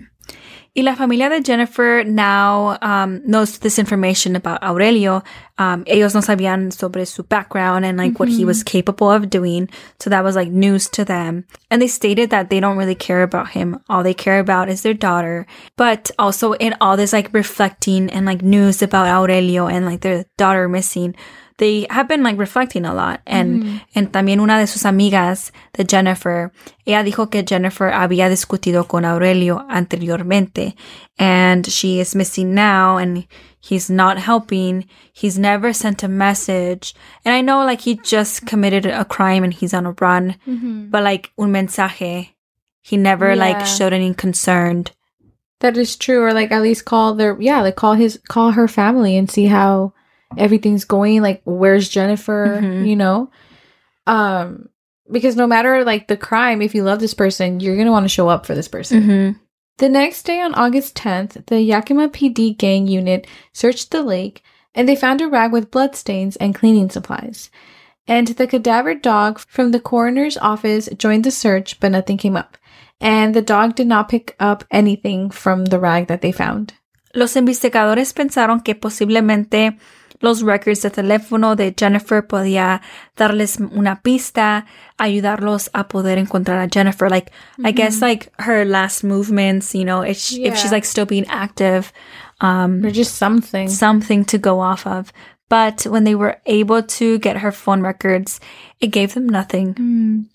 Y 0.76 0.82
la 0.82 0.94
familia 0.94 1.30
de 1.30 1.40
Jennifer 1.40 2.04
now 2.04 2.76
um, 2.82 3.22
knows 3.24 3.60
this 3.60 3.78
information 3.78 4.36
about 4.36 4.62
Aurelio. 4.62 5.22
Um, 5.56 5.84
ellos 5.86 6.14
no 6.14 6.20
sabían 6.20 6.70
sobre 6.70 7.06
su 7.06 7.22
background 7.22 7.86
and 7.86 7.96
like 7.96 8.20
what 8.20 8.28
he 8.28 8.44
was 8.44 8.62
capable 8.62 9.10
of 9.10 9.30
doing. 9.30 9.70
So 9.98 10.10
that 10.10 10.22
was 10.22 10.36
like 10.36 10.50
news 10.50 10.90
to 10.90 11.02
them. 11.02 11.46
And 11.70 11.80
they 11.80 11.88
stated 11.88 12.28
that 12.28 12.50
they 12.50 12.60
don't 12.60 12.76
really 12.76 12.94
care 12.94 13.22
about 13.22 13.52
him. 13.52 13.80
All 13.88 14.02
they 14.02 14.12
care 14.12 14.38
about 14.38 14.68
is 14.68 14.82
their 14.82 14.92
daughter. 14.92 15.46
But 15.78 16.10
also 16.18 16.52
in 16.52 16.74
all 16.78 16.98
this 16.98 17.14
like 17.14 17.32
reflecting 17.32 18.10
and 18.10 18.26
like 18.26 18.42
news 18.42 18.82
about 18.82 19.06
Aurelio 19.06 19.68
and 19.68 19.86
like 19.86 20.02
their 20.02 20.26
daughter 20.36 20.68
missing, 20.68 21.16
they 21.58 21.86
have 21.88 22.06
been 22.08 22.22
like 22.22 22.38
reflecting 22.38 22.84
a 22.84 22.94
lot. 22.94 23.20
And, 23.26 23.62
mm-hmm. 23.62 23.76
and 23.94 24.12
también 24.12 24.40
una 24.40 24.58
de 24.58 24.66
sus 24.66 24.82
amigas 24.84 25.52
de 25.72 25.84
Jennifer, 25.84 26.52
ella 26.86 27.02
dijo 27.02 27.30
que 27.30 27.42
Jennifer 27.42 27.90
había 27.90 28.28
discutido 28.28 28.86
con 28.86 29.04
Aurelio 29.04 29.64
anteriormente 29.68 30.74
and 31.18 31.66
she 31.66 31.98
is 31.98 32.14
missing 32.14 32.54
now 32.54 32.98
and 32.98 33.26
he's 33.58 33.88
not 33.88 34.18
helping. 34.18 34.86
He's 35.12 35.38
never 35.38 35.72
sent 35.72 36.02
a 36.02 36.08
message. 36.08 36.94
And 37.24 37.34
I 37.34 37.40
know 37.40 37.64
like 37.64 37.80
he 37.80 37.96
just 37.96 38.46
committed 38.46 38.84
a 38.84 39.04
crime 39.04 39.42
and 39.42 39.52
he's 39.54 39.72
on 39.72 39.86
a 39.86 39.94
run, 39.98 40.36
mm-hmm. 40.46 40.90
but 40.90 41.02
like 41.02 41.32
un 41.38 41.52
mensaje, 41.52 42.34
he 42.82 42.96
never 42.96 43.30
Yeah. 43.30 43.34
like 43.34 43.66
showed 43.66 43.92
any 43.92 44.12
concern. 44.14 44.84
That 45.60 45.78
is 45.78 45.96
true, 45.96 46.22
or 46.22 46.34
like 46.34 46.52
at 46.52 46.60
least 46.60 46.84
call 46.84 47.14
their 47.14 47.34
yeah, 47.40 47.62
like 47.62 47.76
call 47.76 47.94
his 47.94 48.20
call 48.28 48.52
her 48.52 48.68
family 48.68 49.16
and 49.16 49.30
see 49.30 49.46
how 49.46 49.94
everything's 50.36 50.84
going. 50.84 51.22
Like, 51.22 51.42
where's 51.44 51.88
Jennifer? 51.88 52.60
Mhm. 52.62 52.86
You 52.86 52.96
know? 52.96 53.30
Um, 54.06 54.68
because 55.10 55.36
no 55.36 55.46
matter 55.46 55.84
like 55.84 56.08
the 56.08 56.16
crime, 56.16 56.62
if 56.62 56.74
you 56.74 56.82
love 56.82 57.00
this 57.00 57.14
person, 57.14 57.60
you're 57.60 57.76
gonna 57.76 57.92
want 57.92 58.04
to 58.04 58.08
show 58.08 58.28
up 58.28 58.46
for 58.46 58.54
this 58.54 58.68
person. 58.68 59.02
Mm-hmm. 59.02 59.38
The 59.78 59.88
next 59.88 60.22
day 60.22 60.40
on 60.40 60.54
August 60.54 60.96
10th, 60.96 61.46
the 61.46 61.60
Yakima 61.60 62.08
PD 62.08 62.56
gang 62.56 62.86
unit 62.88 63.26
searched 63.52 63.90
the 63.90 64.02
lake 64.02 64.42
and 64.74 64.88
they 64.88 64.96
found 64.96 65.20
a 65.20 65.28
rag 65.28 65.52
with 65.52 65.70
bloodstains 65.70 66.36
and 66.36 66.54
cleaning 66.54 66.90
supplies. 66.90 67.50
And 68.08 68.28
the 68.28 68.46
cadaver 68.46 68.94
dog 68.94 69.38
from 69.40 69.72
the 69.72 69.80
coroner's 69.80 70.38
office 70.38 70.88
joined 70.96 71.24
the 71.24 71.30
search, 71.30 71.80
but 71.80 71.92
nothing 71.92 72.16
came 72.16 72.36
up. 72.36 72.56
And 73.00 73.34
the 73.34 73.42
dog 73.42 73.74
did 73.74 73.86
not 73.86 74.08
pick 74.08 74.36
up 74.38 74.64
anything 74.70 75.30
from 75.30 75.66
the 75.66 75.78
rag 75.78 76.06
that 76.06 76.22
they 76.22 76.32
found. 76.32 76.74
Los 77.14 77.34
investigadores 77.34 78.12
pensaron 78.12 78.64
que 78.64 78.74
posiblemente 78.74 79.78
los 80.20 80.42
records 80.42 80.82
de 80.82 80.90
teléfono 80.90 81.56
de 81.56 81.74
Jennifer 81.78 82.26
podía 82.26 82.80
darles 83.16 83.58
una 83.60 84.00
pista, 84.02 84.66
ayudarlos 84.98 85.70
a 85.72 85.88
poder 85.88 86.18
encontrar 86.18 86.58
a 86.60 86.68
Jennifer. 86.72 87.10
Like, 87.10 87.30
I 87.64 87.72
guess 87.72 88.00
like 88.00 88.30
her 88.38 88.64
last 88.64 89.04
movements, 89.04 89.74
you 89.74 89.84
know, 89.84 90.02
if, 90.02 90.16
she, 90.18 90.44
if 90.44 90.54
Yeah. 90.54 90.56
she's 90.56 90.72
like 90.72 90.86
still 90.86 91.06
being 91.06 91.26
active, 91.28 91.92
um, 92.40 92.84
Or 92.84 92.90
just 92.90 93.16
something. 93.16 93.68
something 93.68 94.24
to 94.26 94.38
go 94.38 94.60
off 94.60 94.86
of. 94.86 95.12
But 95.48 95.86
when 95.86 96.04
they 96.04 96.14
were 96.16 96.38
able 96.46 96.82
to 96.82 97.18
get 97.18 97.38
her 97.38 97.52
phone 97.52 97.80
records, 97.82 98.40
it 98.80 98.90
gave 98.92 99.14
them 99.14 99.26
nothing. 99.28 99.74
Mm. 99.74 100.26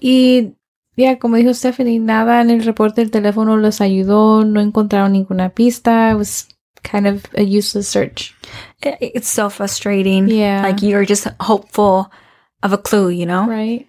Y 0.00 0.54
ya, 0.96 1.18
como 1.18 1.36
dijo 1.36 1.52
Stephanie, 1.54 1.98
nada 1.98 2.40
en 2.40 2.50
el 2.50 2.64
reporte 2.64 3.00
del 3.00 3.10
teléfono 3.10 3.56
los 3.56 3.80
ayudó, 3.80 4.44
no 4.44 4.60
encontraron 4.60 5.12
ninguna 5.12 5.48
pista. 5.50 6.10
It 6.12 6.16
was 6.16 6.48
kind 6.82 7.06
of 7.06 7.24
a 7.34 7.42
useless 7.42 7.88
search. 7.88 8.34
It- 8.82 8.98
it's 9.00 9.28
so 9.28 9.48
frustrating. 9.50 10.28
Yeah. 10.28 10.62
Like 10.62 10.82
you're 10.82 11.04
just 11.04 11.26
hopeful 11.40 12.10
of 12.62 12.72
a 12.72 12.78
clue, 12.78 13.08
you 13.10 13.26
know? 13.26 13.46
Right. 13.46 13.86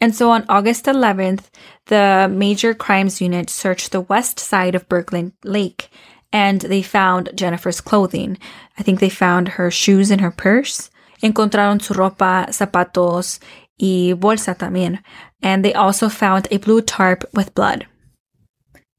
And 0.00 0.14
so 0.14 0.30
on 0.30 0.44
August 0.48 0.84
11th, 0.86 1.48
the 1.86 2.28
Major 2.30 2.74
Crimes 2.74 3.20
Unit 3.20 3.48
searched 3.48 3.92
the 3.92 4.02
west 4.02 4.38
side 4.38 4.74
of 4.74 4.88
Bergland 4.88 5.32
Lake 5.44 5.88
and 6.32 6.60
they 6.60 6.82
found 6.82 7.30
Jennifer's 7.34 7.80
clothing. 7.80 8.36
I 8.78 8.82
think 8.82 9.00
they 9.00 9.08
found 9.08 9.48
her 9.56 9.70
shoes 9.70 10.10
and 10.10 10.20
her 10.20 10.30
purse. 10.30 10.90
Encontraron 11.22 11.80
su 11.80 11.94
ropa, 11.94 12.46
zapatos 12.50 13.38
y 13.80 14.12
bolsa 14.14 14.54
también. 14.54 14.98
And 15.42 15.64
they 15.64 15.72
also 15.72 16.10
found 16.10 16.46
a 16.50 16.58
blue 16.58 16.82
tarp 16.82 17.24
with 17.32 17.54
blood. 17.54 17.86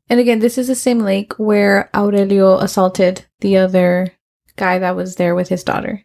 And 0.09 0.19
again, 0.19 0.39
this 0.39 0.57
is 0.57 0.67
the 0.67 0.75
same 0.75 0.99
lake 0.99 1.33
where 1.37 1.89
Aurelio 1.95 2.57
assaulted 2.57 3.25
the 3.41 3.57
other 3.57 4.13
guy 4.55 4.79
that 4.79 4.95
was 4.95 5.15
there 5.15 5.35
with 5.35 5.49
his 5.49 5.63
daughter. 5.63 6.03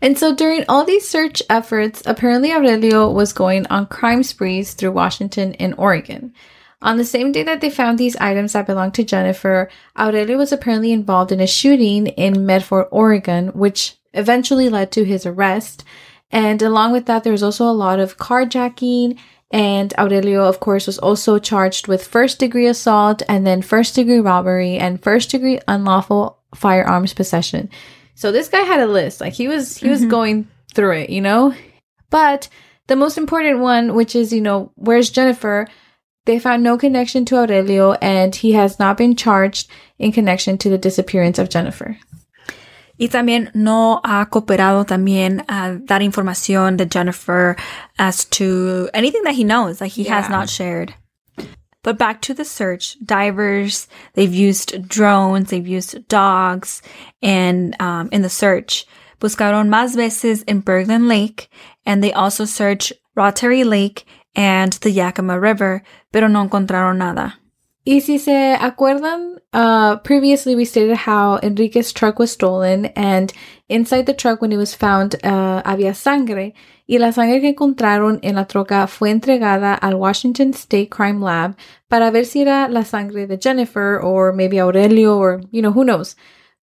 And 0.00 0.18
so 0.18 0.34
during 0.34 0.64
all 0.68 0.84
these 0.84 1.08
search 1.08 1.42
efforts, 1.48 2.02
apparently 2.06 2.52
Aurelio 2.52 3.10
was 3.10 3.32
going 3.32 3.66
on 3.66 3.86
crime 3.86 4.22
sprees 4.22 4.74
through 4.74 4.92
Washington 4.92 5.54
and 5.54 5.74
Oregon. 5.78 6.32
On 6.80 6.96
the 6.96 7.04
same 7.04 7.30
day 7.30 7.44
that 7.44 7.60
they 7.60 7.70
found 7.70 7.96
these 7.96 8.16
items 8.16 8.54
that 8.54 8.66
belonged 8.66 8.94
to 8.94 9.04
Jennifer, 9.04 9.70
Aurelio 9.96 10.36
was 10.36 10.50
apparently 10.50 10.90
involved 10.90 11.30
in 11.30 11.40
a 11.40 11.46
shooting 11.46 12.08
in 12.08 12.44
Medford, 12.44 12.86
Oregon, 12.90 13.48
which 13.48 13.96
eventually 14.12 14.68
led 14.68 14.90
to 14.92 15.04
his 15.04 15.24
arrest. 15.24 15.84
And 16.32 16.60
along 16.60 16.90
with 16.92 17.06
that, 17.06 17.22
there 17.22 17.32
was 17.32 17.42
also 17.42 17.66
a 17.66 17.70
lot 17.70 18.00
of 18.00 18.16
carjacking 18.16 19.18
and 19.52 19.92
Aurelio, 19.98 20.44
of 20.44 20.60
course, 20.60 20.86
was 20.86 20.98
also 20.98 21.38
charged 21.38 21.86
with 21.86 22.06
first 22.06 22.38
degree 22.38 22.66
assault 22.66 23.22
and 23.28 23.46
then 23.46 23.60
first 23.62 23.94
degree 23.94 24.18
robbery 24.18 24.76
and 24.78 25.02
first 25.02 25.30
degree 25.30 25.60
unlawful 25.68 26.38
firearms 26.54 27.12
possession. 27.14 27.68
So 28.14 28.32
this 28.32 28.48
guy 28.48 28.60
had 28.60 28.80
a 28.80 28.86
list. 28.86 29.20
Like 29.20 29.34
he 29.34 29.48
was 29.48 29.76
he 29.76 29.88
was 29.88 30.02
Mhm. 30.02 30.08
going 30.10 30.48
through 30.74 30.92
it, 30.92 31.10
you 31.10 31.20
know? 31.20 31.54
But 32.10 32.48
the 32.88 32.96
most 32.96 33.16
important 33.18 33.60
one, 33.60 33.94
which 33.94 34.16
is, 34.16 34.32
you 34.32 34.40
know, 34.40 34.72
where's 34.74 35.10
Jennifer? 35.10 35.66
They 36.24 36.38
found 36.38 36.62
no 36.62 36.78
connection 36.78 37.24
to 37.26 37.36
Aurelio 37.36 37.92
and 38.00 38.34
he 38.34 38.52
has 38.52 38.78
not 38.78 38.96
been 38.96 39.16
charged 39.16 39.68
in 39.98 40.12
connection 40.12 40.56
to 40.58 40.68
the 40.70 40.78
disappearance 40.78 41.38
of 41.38 41.48
Jennifer. 41.50 41.96
Y 43.02 43.08
también 43.08 43.50
no 43.52 44.00
ha 44.04 44.24
cooperado 44.30 44.84
también 44.84 45.44
a 45.48 45.76
dar 45.84 46.02
información 46.02 46.76
de 46.76 46.86
Jennifer 46.86 47.56
as 47.98 48.24
to 48.26 48.88
anything 48.94 49.24
that 49.24 49.34
he 49.34 49.42
knows, 49.42 49.80
like 49.80 49.90
he 49.90 50.04
has 50.04 50.30
not 50.30 50.48
shared. 50.48 50.94
But 51.82 51.98
back 51.98 52.22
to 52.22 52.32
the 52.32 52.44
search, 52.44 52.96
divers, 53.04 53.88
they've 54.14 54.32
used 54.32 54.86
drones, 54.86 55.50
they've 55.50 55.66
used 55.66 56.06
dogs, 56.06 56.80
and 57.20 57.74
um, 57.80 58.08
in 58.12 58.22
the 58.22 58.30
search, 58.30 58.86
buscaron 59.18 59.68
más 59.68 59.96
veces 59.96 60.44
in 60.44 60.62
Bergland 60.62 61.08
Lake, 61.08 61.50
and 61.84 62.04
they 62.04 62.12
also 62.12 62.44
searched 62.44 62.92
Rotary 63.16 63.64
Lake 63.64 64.06
and 64.36 64.74
the 64.74 64.92
Yakima 64.92 65.40
River, 65.40 65.82
pero 66.12 66.28
no 66.28 66.46
encontraron 66.46 66.98
nada. 66.98 67.34
Y 67.84 68.00
si 68.00 68.18
se 68.18 68.54
acuerdan, 68.54 69.40
uh, 69.52 69.96
previously 70.04 70.54
we 70.54 70.64
stated 70.64 70.96
how 70.96 71.40
Enrique's 71.42 71.92
truck 71.92 72.20
was 72.20 72.30
stolen 72.30 72.86
and 72.94 73.32
inside 73.68 74.06
the 74.06 74.14
truck 74.14 74.40
when 74.40 74.52
it 74.52 74.56
was 74.56 74.72
found, 74.72 75.16
uh, 75.24 75.62
había 75.64 75.92
sangre 75.94 76.54
y 76.86 76.98
la 76.98 77.10
sangre 77.10 77.40
que 77.40 77.48
encontraron 77.48 78.20
en 78.22 78.36
la 78.36 78.44
troca 78.44 78.86
fue 78.86 79.10
entregada 79.10 79.76
al 79.82 79.96
Washington 79.96 80.52
State 80.52 80.90
Crime 80.90 81.20
Lab 81.20 81.56
para 81.88 82.12
ver 82.12 82.24
si 82.24 82.42
era 82.42 82.68
la 82.68 82.84
sangre 82.84 83.26
de 83.26 83.36
Jennifer 83.36 83.98
or 83.98 84.32
maybe 84.32 84.60
Aurelio 84.60 85.16
or, 85.16 85.40
you 85.50 85.60
know, 85.60 85.72
who 85.72 85.84
knows. 85.84 86.14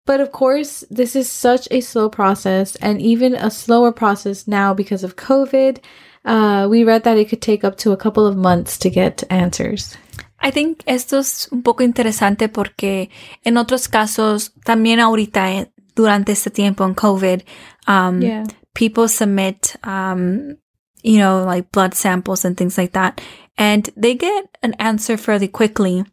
But 0.05 0.21
of 0.21 0.31
course, 0.31 0.85
this 0.89 1.15
is 1.15 1.29
such 1.29 1.67
a 1.69 1.81
slow 1.81 2.09
process 2.09 2.75
and 2.77 3.01
even 3.01 3.35
a 3.35 3.51
slower 3.51 3.91
process 3.91 4.47
now 4.47 4.73
because 4.73 5.03
of 5.03 5.17
COVID. 5.17 5.79
Uh, 6.23 6.67
we 6.69 6.83
read 6.83 7.03
that 7.03 7.17
it 7.17 7.27
could 7.27 7.41
take 7.41 7.63
up 7.63 7.77
to 7.79 7.91
a 7.91 7.97
couple 7.97 8.25
of 8.25 8.37
months 8.37 8.77
to 8.77 8.89
get 8.89 9.23
answers. 9.29 9.97
I 10.41 10.51
think 10.51 10.83
esto 10.85 11.19
es 11.19 11.49
un 11.51 11.61
poco 11.63 11.83
interesante 11.83 12.47
porque 12.49 13.09
en 13.43 13.57
otros 13.57 13.87
casos, 13.87 14.53
también 14.63 14.99
ahorita, 14.99 15.51
eh, 15.53 15.71
durante 15.95 16.31
este 16.31 16.49
tiempo 16.49 16.85
en 16.85 16.93
COVID, 16.93 17.41
um, 17.87 18.21
Yeah. 18.21 18.43
people 18.73 19.07
submit, 19.09 19.75
um, 19.83 20.57
you 21.03 21.17
know, 21.17 21.43
like 21.45 21.71
blood 21.71 21.93
samples 21.93 22.45
and 22.45 22.55
things 22.57 22.77
like 22.77 22.93
that, 22.93 23.19
and 23.57 23.89
they 23.97 24.15
get 24.15 24.45
an 24.63 24.75
answer 24.79 25.17
fairly 25.17 25.47
quickly. 25.49 26.05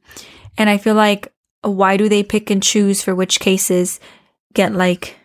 And 0.58 0.68
I 0.68 0.78
feel 0.78 0.94
like, 0.96 1.32
why 1.62 1.96
do 1.96 2.08
they 2.08 2.22
pick 2.24 2.50
and 2.50 2.62
choose 2.62 3.02
for 3.04 3.14
which 3.14 3.38
cases 3.38 4.00
get 4.54 4.72
like 4.72 5.16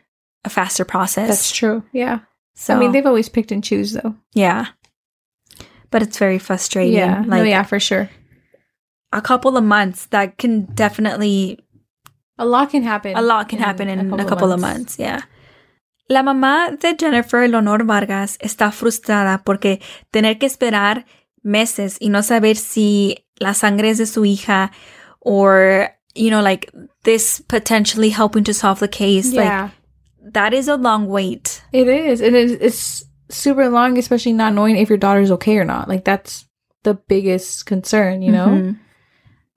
a 0.46 0.50
faster 0.50 0.86
process? 0.86 1.28
That's 1.28 1.52
true. 1.52 1.84
Yeah. 1.94 2.20
So, 2.56 2.76
I 2.76 2.80
mean, 2.80 2.92
they've 2.92 3.06
always 3.08 3.30
picked 3.30 3.52
and 3.52 3.64
choose 3.64 3.94
though. 3.94 4.16
yeah. 4.36 4.66
But 5.90 6.02
it's 6.04 6.18
very 6.18 6.38
frustrating. 6.40 6.94
Yeah. 6.94 7.20
Like 7.20 7.28
no, 7.28 7.44
yeah, 7.44 7.64
for 7.64 7.80
sure. 7.80 8.10
A 9.12 9.22
couple 9.22 9.58
of 9.58 9.64
months 9.64 10.08
that 10.08 10.38
can 10.38 10.66
definitely 10.74 11.60
A 12.38 12.46
lot 12.46 12.72
can 12.72 12.84
happen. 12.84 13.16
A 13.16 13.22
lot 13.22 13.50
can 13.50 13.60
happen 13.60 13.88
in 13.88 14.00
a 14.00 14.26
couple, 14.26 14.52
of, 14.52 14.60
months. 14.60 14.98
Yeah. 14.98 15.22
La 16.10 16.24
mamá 16.24 16.76
de 16.80 16.96
Jennifer 16.96 17.48
Leonor 17.48 17.84
Vargas 17.84 18.38
está 18.42 18.72
frustrada 18.72 19.44
porque 19.44 19.80
tener 20.12 20.40
que 20.40 20.48
esperar 20.48 21.06
meses 21.44 21.98
y 22.02 22.10
no 22.10 22.22
saber 22.24 22.56
si 22.56 23.18
la 23.40 23.54
sangre 23.54 23.90
es 23.90 24.00
de 24.00 24.06
su 24.06 24.26
hija 24.26 24.72
or, 25.20 25.90
you 26.16 26.32
know, 26.32 26.42
like 26.42 26.72
this 27.04 27.42
potentially 27.48 28.10
helping 28.10 28.44
to 28.44 28.54
solve 28.54 28.80
the 28.80 28.88
case. 28.88 29.32
Yeah. 29.32 29.64
Like 29.64 29.72
that 30.34 30.54
is 30.54 30.68
a 30.68 30.78
long 30.78 31.08
wait. 31.08 31.62
it 31.72 31.88
is. 31.88 32.22
It 32.22 32.34
is. 32.34 32.54
It's 32.54 33.06
super 33.30 33.70
long, 33.70 33.98
especially 33.98 34.34
not 34.34 34.54
knowing 34.54 34.78
if 34.78 34.90
your 34.90 34.98
daughter's 34.98 35.32
okay 35.32 35.58
or 35.58 35.66
not. 35.66 35.88
Like 35.88 36.06
that's 36.06 36.46
the 36.84 36.96
biggest 36.96 37.66
concern, 37.68 38.22
you 38.22 38.32
know? 38.32 38.48
Mhm. 38.48 38.80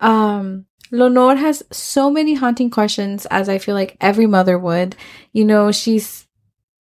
Um, 0.05 0.67
Lenore 0.91 1.37
has 1.37 1.65
so 1.73 2.11
many 2.11 2.35
haunting 2.35 2.71
questions, 2.71 3.27
as 3.27 3.49
I 3.49 3.59
feel 3.59 3.75
like 3.75 3.97
every 4.01 4.27
mother 4.27 4.59
would. 4.59 4.95
You 5.33 5.45
know, 5.45 5.73
she's 5.73 6.27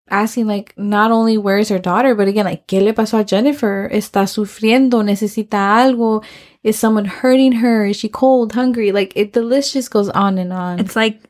asking 0.10 0.46
like 0.46 0.78
not 0.78 1.12
only 1.12 1.38
where's 1.38 1.70
her 1.70 1.80
daughter, 1.80 2.14
but 2.14 2.28
again, 2.28 2.46
like, 2.46 2.68
¿qué 2.68 2.84
le 2.84 2.94
pasó 2.94 3.22
a 3.22 3.24
Jennifer? 3.24 3.90
¿Está 3.92 4.28
sufriendo? 4.28 5.02
¿Necesita 5.02 5.78
algo? 5.82 6.24
Is 6.64 6.78
someone 6.78 7.06
hurting 7.06 7.54
her? 7.54 7.86
Is 7.86 7.98
she 7.98 8.10
cold, 8.10 8.54
hungry? 8.54 8.92
Like, 8.92 9.14
it, 9.16 9.34
the 9.34 9.42
list 9.42 9.74
just 9.74 9.90
goes 9.92 10.10
on 10.10 10.38
and 10.38 10.54
on. 10.54 10.80
It's 10.80 10.96
like 10.96 11.22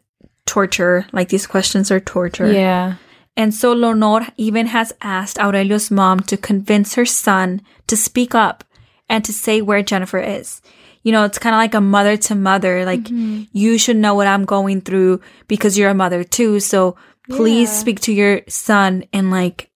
torture. 0.46 1.06
Like 1.14 1.30
these 1.30 1.48
questions 1.48 1.92
are 1.92 2.00
torture. 2.00 2.52
yeah. 2.52 2.96
And 3.36 3.54
so 3.54 3.74
Leonor 3.74 4.28
even 4.38 4.68
has 4.68 4.94
asked 5.02 5.40
Aurelio's 5.40 5.90
mom 5.90 6.20
to 6.22 6.38
convince 6.38 6.94
her 6.96 7.06
son 7.06 7.62
to 7.88 7.98
speak 7.98 8.36
up 8.36 8.64
and 9.10 9.26
to 9.26 9.34
say 9.34 9.60
where 9.62 9.82
Jennifer 9.82 10.20
is. 10.20 10.62
You 11.04 11.12
know, 11.12 11.26
it's 11.26 11.38
kind 11.38 11.54
of 11.54 11.60
like 11.60 11.74
a 11.76 11.82
mother 11.82 12.16
to 12.18 12.36
mother. 12.36 12.86
Like, 12.86 13.04
Mm-hmm. 13.04 13.44
you 13.52 13.78
should 13.78 13.98
know 13.98 14.16
what 14.16 14.28
I'm 14.28 14.46
going 14.46 14.82
through 14.82 15.20
because 15.48 15.78
you're 15.78 15.90
a 15.90 15.94
mother 15.94 16.24
too. 16.24 16.60
So 16.60 16.96
please 17.30 17.70
Yeah. 17.70 17.80
speak 17.80 18.00
to 18.02 18.14
your 18.14 18.42
son 18.48 19.04
and 19.14 19.30
like 19.32 19.70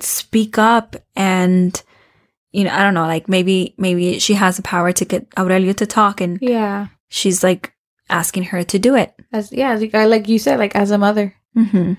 speak 0.00 0.56
up 0.58 0.96
and, 1.14 1.80
you 2.52 2.64
know, 2.64 2.70
I 2.72 2.82
don't 2.82 2.94
know, 2.94 3.06
like 3.06 3.28
maybe, 3.28 3.74
maybe 3.78 4.18
she 4.18 4.34
has 4.34 4.56
the 4.56 4.62
power 4.62 4.92
to 4.92 5.04
get 5.04 5.26
Aurelio 5.38 5.72
to 5.74 5.86
talk 5.86 6.20
and 6.20 6.38
Yeah. 6.40 6.86
she's 7.08 7.42
like 7.44 7.72
asking 8.08 8.44
her 8.44 8.64
to 8.64 8.78
do 8.78 8.94
it. 8.96 9.12
As 9.32 9.52
yeah, 9.52 9.74
like, 10.06 10.28
you 10.28 10.38
said, 10.38 10.58
like 10.58 10.74
as 10.74 10.90
a 10.90 10.98
mother. 10.98 11.34
hmm 11.54 11.94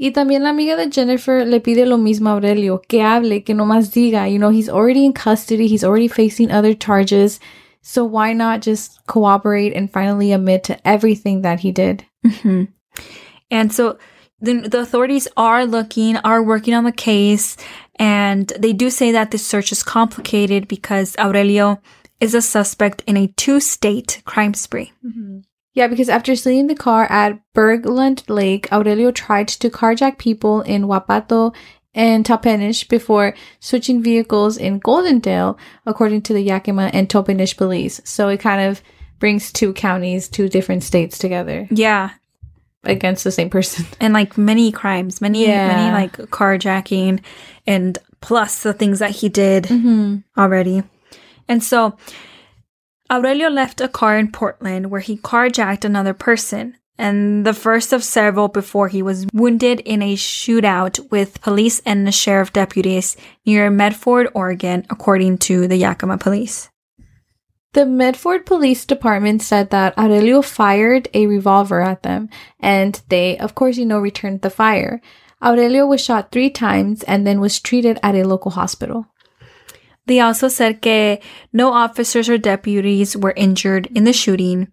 Y 0.00 0.12
también 0.12 0.42
la 0.44 0.50
amiga 0.50 0.76
de 0.76 0.90
Jennifer 0.90 1.44
le 1.44 1.58
pide 1.60 1.84
lo 1.84 1.98
mismo 1.98 2.28
a 2.30 2.34
Aurelio, 2.34 2.80
que 2.88 3.02
hable, 3.02 3.42
que 3.42 3.52
no 3.54 3.64
más 3.64 3.90
diga. 3.92 4.30
You 4.30 4.38
know, 4.38 4.50
he's 4.50 4.68
already 4.68 5.04
in 5.04 5.12
custody, 5.12 5.66
he's 5.66 5.82
already 5.82 6.06
facing 6.08 6.52
other 6.52 6.72
charges. 6.72 7.40
So 7.88 8.04
why 8.04 8.34
not 8.34 8.60
just 8.60 9.00
cooperate 9.06 9.72
and 9.72 9.90
finally 9.90 10.32
admit 10.32 10.62
to 10.64 10.86
everything 10.86 11.40
that 11.40 11.60
he 11.60 11.72
did? 11.72 12.04
hmm 12.22 12.64
And 13.50 13.72
so 13.72 13.98
the, 14.42 14.68
the 14.68 14.80
authorities 14.80 15.26
are 15.38 15.64
looking, 15.64 16.18
are 16.18 16.42
working 16.42 16.74
on 16.74 16.84
the 16.84 16.92
case, 16.92 17.56
and 17.98 18.52
they 18.58 18.74
do 18.74 18.90
say 18.90 19.10
that 19.12 19.30
the 19.30 19.38
search 19.38 19.72
is 19.72 19.82
complicated 19.82 20.68
because 20.68 21.16
Aurelio 21.18 21.80
is 22.20 22.34
a 22.34 22.42
suspect 22.42 23.02
in 23.06 23.16
a 23.16 23.32
two 23.38 23.58
state 23.58 24.20
crime 24.26 24.52
spree. 24.52 24.92
Yeah, 25.72 25.86
because 25.86 26.10
after 26.10 26.36
stealing 26.36 26.66
the 26.66 26.74
car 26.74 27.04
at 27.10 27.40
Bergland 27.54 28.28
Lake, 28.28 28.70
Aurelio 28.70 29.12
tried 29.12 29.48
to 29.48 29.70
carjack 29.70 30.18
people 30.18 30.60
in 30.60 30.88
Wapato 30.88 31.54
and 31.94 32.24
Topenish 32.24 32.88
before 32.88 33.34
switching 33.60 34.02
vehicles 34.02 34.56
in 34.56 34.80
Goldendale, 34.80 35.56
according 35.86 36.22
to 36.22 36.32
the 36.32 36.42
Yakima 36.42 36.90
and 36.92 37.08
Topenish 37.08 37.56
police. 37.56 38.00
So 38.04 38.28
it 38.28 38.38
kind 38.40 38.62
of 38.70 38.82
brings 39.18 39.50
two 39.52 39.72
counties, 39.72 40.28
two 40.28 40.48
different 40.48 40.84
states 40.84 41.18
together 41.18 41.66
Yeah. 41.70 42.10
against 42.84 43.24
the 43.24 43.32
same 43.32 43.50
person. 43.50 43.84
And 44.00 44.12
like 44.14 44.38
many 44.38 44.70
crimes, 44.70 45.20
many, 45.20 45.46
Yeah. 45.46 45.66
many 45.68 45.90
like 45.92 46.12
carjacking 46.30 47.20
and 47.66 47.98
plus 48.20 48.62
the 48.62 48.72
things 48.72 48.98
that 49.00 49.10
he 49.10 49.28
did 49.28 49.64
Mm-hmm. 49.64 50.18
already. 50.40 50.82
And 51.48 51.64
so 51.64 51.96
Aurelio 53.10 53.48
left 53.48 53.80
a 53.80 53.88
car 53.88 54.18
in 54.18 54.30
Portland 54.30 54.90
where 54.90 55.00
he 55.00 55.16
carjacked 55.16 55.84
another 55.84 56.12
person, 56.14 56.76
and 56.98 57.46
the 57.46 57.54
first 57.54 57.92
of 57.92 58.02
several 58.02 58.48
before 58.48 58.88
he 58.88 59.02
was 59.02 59.26
wounded 59.32 59.80
in 59.80 60.02
a 60.02 60.16
shootout 60.16 61.10
with 61.10 61.40
police 61.40 61.80
and 61.86 62.06
the 62.06 62.12
sheriff 62.12 62.52
deputies 62.52 63.16
near 63.46 63.70
Medford, 63.70 64.28
Oregon, 64.34 64.84
according 64.90 65.38
to 65.38 65.68
the 65.68 65.76
Yakima 65.76 66.18
police. 66.18 66.68
The 67.74 67.86
Medford 67.86 68.46
Police 68.46 68.84
Department 68.84 69.42
said 69.42 69.70
that 69.70 69.96
Aurelio 69.96 70.42
fired 70.42 71.06
a 71.14 71.26
revolver 71.26 71.80
at 71.82 72.02
them, 72.02 72.28
and 72.58 73.00
they, 73.08 73.38
of 73.38 73.54
course, 73.54 73.76
you 73.76 73.86
know, 73.86 73.98
returned 73.98 74.40
the 74.40 74.50
fire. 74.50 75.00
Aurelio 75.44 75.86
was 75.86 76.00
shot 76.00 76.32
three 76.32 76.50
times 76.50 77.04
and 77.04 77.26
then 77.26 77.40
was 77.40 77.60
treated 77.60 78.00
at 78.02 78.16
a 78.16 78.26
local 78.26 78.52
hospital. 78.52 79.06
They 80.08 80.20
also 80.20 80.48
said 80.48 80.80
que 80.80 81.18
no 81.52 81.70
officers 81.70 82.30
or 82.30 82.38
deputies 82.38 83.14
were 83.14 83.34
injured 83.36 83.88
in 83.94 84.04
the 84.04 84.14
shooting, 84.14 84.68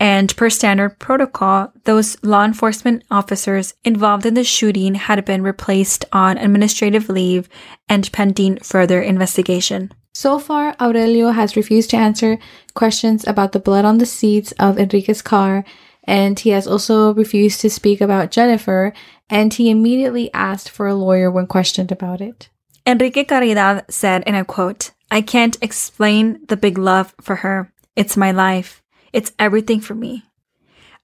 and 0.00 0.34
per 0.34 0.48
standard 0.48 0.98
protocol, 0.98 1.74
those 1.84 2.16
law 2.24 2.42
enforcement 2.42 3.04
officers 3.10 3.74
involved 3.84 4.24
in 4.24 4.32
the 4.32 4.44
shooting 4.44 4.94
had 4.94 5.22
been 5.26 5.42
replaced 5.42 6.06
on 6.10 6.38
administrative 6.38 7.10
leave 7.10 7.50
and 7.86 8.10
pending 8.12 8.60
further 8.60 9.02
investigation. 9.02 9.92
So 10.14 10.38
far, 10.38 10.74
Aurelio 10.80 11.32
has 11.32 11.54
refused 11.54 11.90
to 11.90 11.98
answer 11.98 12.38
questions 12.72 13.26
about 13.26 13.52
the 13.52 13.60
blood 13.60 13.84
on 13.84 13.98
the 13.98 14.06
seats 14.06 14.52
of 14.58 14.78
Enrique's 14.78 15.20
car, 15.20 15.66
and 16.04 16.40
he 16.40 16.48
has 16.50 16.66
also 16.66 17.12
refused 17.12 17.60
to 17.60 17.68
speak 17.68 18.00
about 18.00 18.30
Jennifer, 18.30 18.94
and 19.28 19.52
he 19.52 19.68
immediately 19.68 20.32
asked 20.32 20.70
for 20.70 20.86
a 20.86 20.94
lawyer 20.94 21.30
when 21.30 21.46
questioned 21.46 21.92
about 21.92 22.22
it. 22.22 22.48
Enrique 22.88 23.22
Caridad 23.24 23.84
said, 23.90 24.22
and 24.26 24.34
I 24.34 24.44
quote, 24.44 24.92
I 25.10 25.20
can't 25.20 25.58
explain 25.60 26.40
the 26.48 26.56
big 26.56 26.78
love 26.78 27.14
for 27.20 27.36
her. 27.36 27.70
It's 27.94 28.16
my 28.16 28.30
life. 28.32 28.82
It's 29.12 29.30
everything 29.38 29.80
for 29.80 29.94
me. 29.94 30.24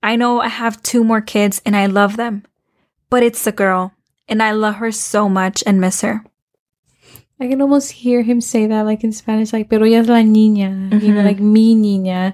I 0.02 0.16
know 0.16 0.40
I 0.40 0.48
have 0.48 0.82
two 0.82 1.04
more 1.04 1.20
kids 1.20 1.60
and 1.66 1.76
I 1.76 1.84
love 1.84 2.16
them, 2.16 2.44
but 3.10 3.22
it's 3.22 3.44
the 3.44 3.52
girl, 3.52 3.92
and 4.26 4.42
I 4.42 4.52
love 4.52 4.76
her 4.76 4.90
so 4.92 5.28
much 5.28 5.62
and 5.66 5.78
miss 5.78 6.00
her. 6.00 6.24
I 7.38 7.48
can 7.48 7.60
almost 7.60 7.92
hear 7.92 8.22
him 8.22 8.40
say 8.40 8.66
that, 8.66 8.86
like 8.86 9.04
in 9.04 9.12
Spanish, 9.12 9.52
like, 9.52 9.68
pero 9.68 9.84
ella 9.84 9.98
es 10.00 10.08
la 10.08 10.22
niña, 10.22 10.90
you 11.02 11.12
know, 11.12 11.20
Mhm. 11.20 11.24
like 11.24 11.40
mi 11.40 11.76
niña. 11.76 12.32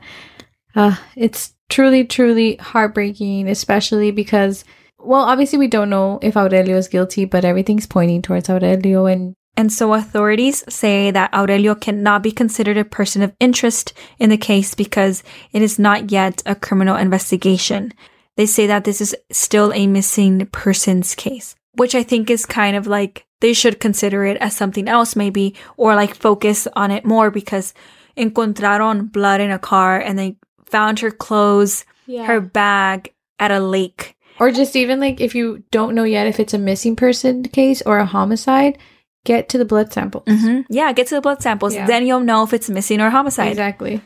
Uh, 0.77 0.95
it's 1.17 1.55
truly, 1.69 2.05
truly 2.05 2.55
heartbreaking, 2.61 3.49
especially 3.49 4.13
because, 4.13 4.65
well, 5.01 5.23
obviously 5.23 5.59
we 5.59 5.67
don't 5.67 5.91
know 5.91 6.21
if 6.23 6.37
Aurelio 6.37 6.77
is 6.77 6.87
guilty, 6.87 7.25
but 7.25 7.45
everything's 7.45 7.87
pointing 7.87 8.23
towards 8.23 8.49
Aurelio. 8.49 9.07
And 9.07 9.35
And 9.61 9.71
so 9.71 9.93
authorities 9.93 10.65
say 10.73 11.11
that 11.11 11.35
Aurelio 11.35 11.75
cannot 11.75 12.23
be 12.23 12.33
considered 12.33 12.79
a 12.79 12.85
person 12.99 13.21
of 13.21 13.35
interest 13.39 13.93
in 14.19 14.31
the 14.31 14.39
case 14.39 14.75
because 14.75 15.23
it 15.53 15.61
is 15.61 15.79
not 15.79 16.11
yet 16.11 16.43
a 16.47 16.55
criminal 16.55 16.97
investigation. 16.97 17.93
They 18.39 18.47
say 18.47 18.67
that 18.69 18.85
this 18.85 19.03
is 19.03 19.15
still 19.31 19.71
a 19.75 19.87
missing 19.87 20.47
persons 20.47 21.15
case, 21.15 21.57
which 21.75 21.95
I 21.95 22.03
think 22.03 22.31
is 22.31 22.47
kind 22.47 22.75
of 22.75 22.87
like 22.87 23.27
they 23.43 23.53
should 23.53 23.81
consider 23.81 24.25
it 24.25 24.39
as 24.39 24.57
something 24.57 24.89
else 24.89 25.15
maybe 25.15 25.55
or 25.77 25.95
like 25.95 26.15
focus 26.15 26.67
on 26.75 26.91
it 26.91 27.05
more 27.05 27.31
because 27.31 27.75
encontraron 28.17 29.13
blood 29.13 29.43
in 29.43 29.51
a 29.51 29.59
car 29.59 30.01
and 30.01 30.19
they 30.19 30.37
found 30.65 31.01
her 31.01 31.11
clothes, 31.11 31.85
her 32.09 32.41
bag 32.41 33.13
at 33.39 33.51
a 33.51 33.61
lake. 33.61 34.17
or 34.39 34.51
just 34.51 34.75
even 34.75 35.01
like 35.01 35.21
if 35.21 35.35
you 35.35 35.63
don't 35.71 35.95
know 35.95 36.05
yet 36.05 36.27
if 36.27 36.41
it's 36.41 36.55
a 36.55 36.59
missing 36.59 36.97
person 36.97 37.43
case 37.43 37.83
or 37.85 37.99
a 37.99 38.07
homicide, 38.07 38.79
get 39.25 39.49
to 39.51 39.59
the 39.59 39.65
blood 39.65 39.93
samples. 39.93 40.25
Mhm. 40.27 40.65
Yeah, 40.69 40.93
get 40.93 41.07
to 41.09 41.15
the 41.15 41.21
blood 41.21 41.43
samples. 41.43 41.75
Yeah. 41.75 41.87
Then 41.87 42.07
you'll 42.07 42.21
know 42.21 42.43
if 42.43 42.53
it's 42.53 42.71
missing 42.71 43.01
or 43.01 43.11
homicide. 43.11 43.49
Exactly. 43.49 44.01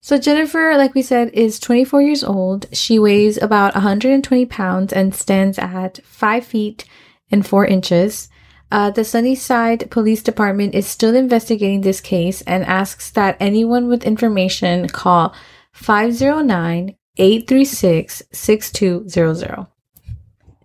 So 0.00 0.16
Jennifer, 0.18 0.74
like 0.76 0.94
we 0.94 1.02
said, 1.02 1.30
is 1.34 1.58
24 1.58 2.02
years 2.02 2.22
old. 2.22 2.66
She 2.72 2.98
weighs 2.98 3.36
about 3.36 3.74
120 3.74 4.46
pounds 4.46 4.92
and 4.92 5.14
stands 5.14 5.58
at 5.58 5.98
5 6.04 6.44
feet 6.44 6.84
and 7.30 7.44
4 7.46 7.66
inches. 7.66 8.28
Uh, 8.70 8.90
the 8.90 9.02
Sunnyside 9.02 9.90
Police 9.90 10.22
Department 10.22 10.74
is 10.74 10.86
still 10.86 11.16
investigating 11.16 11.80
this 11.80 12.00
case 12.00 12.42
and 12.42 12.64
asks 12.64 13.10
that 13.10 13.36
anyone 13.40 13.88
with 13.88 14.04
information 14.04 14.88
call 14.88 15.34
509 15.72 16.94
836 17.16 18.22
6200. 18.32 19.66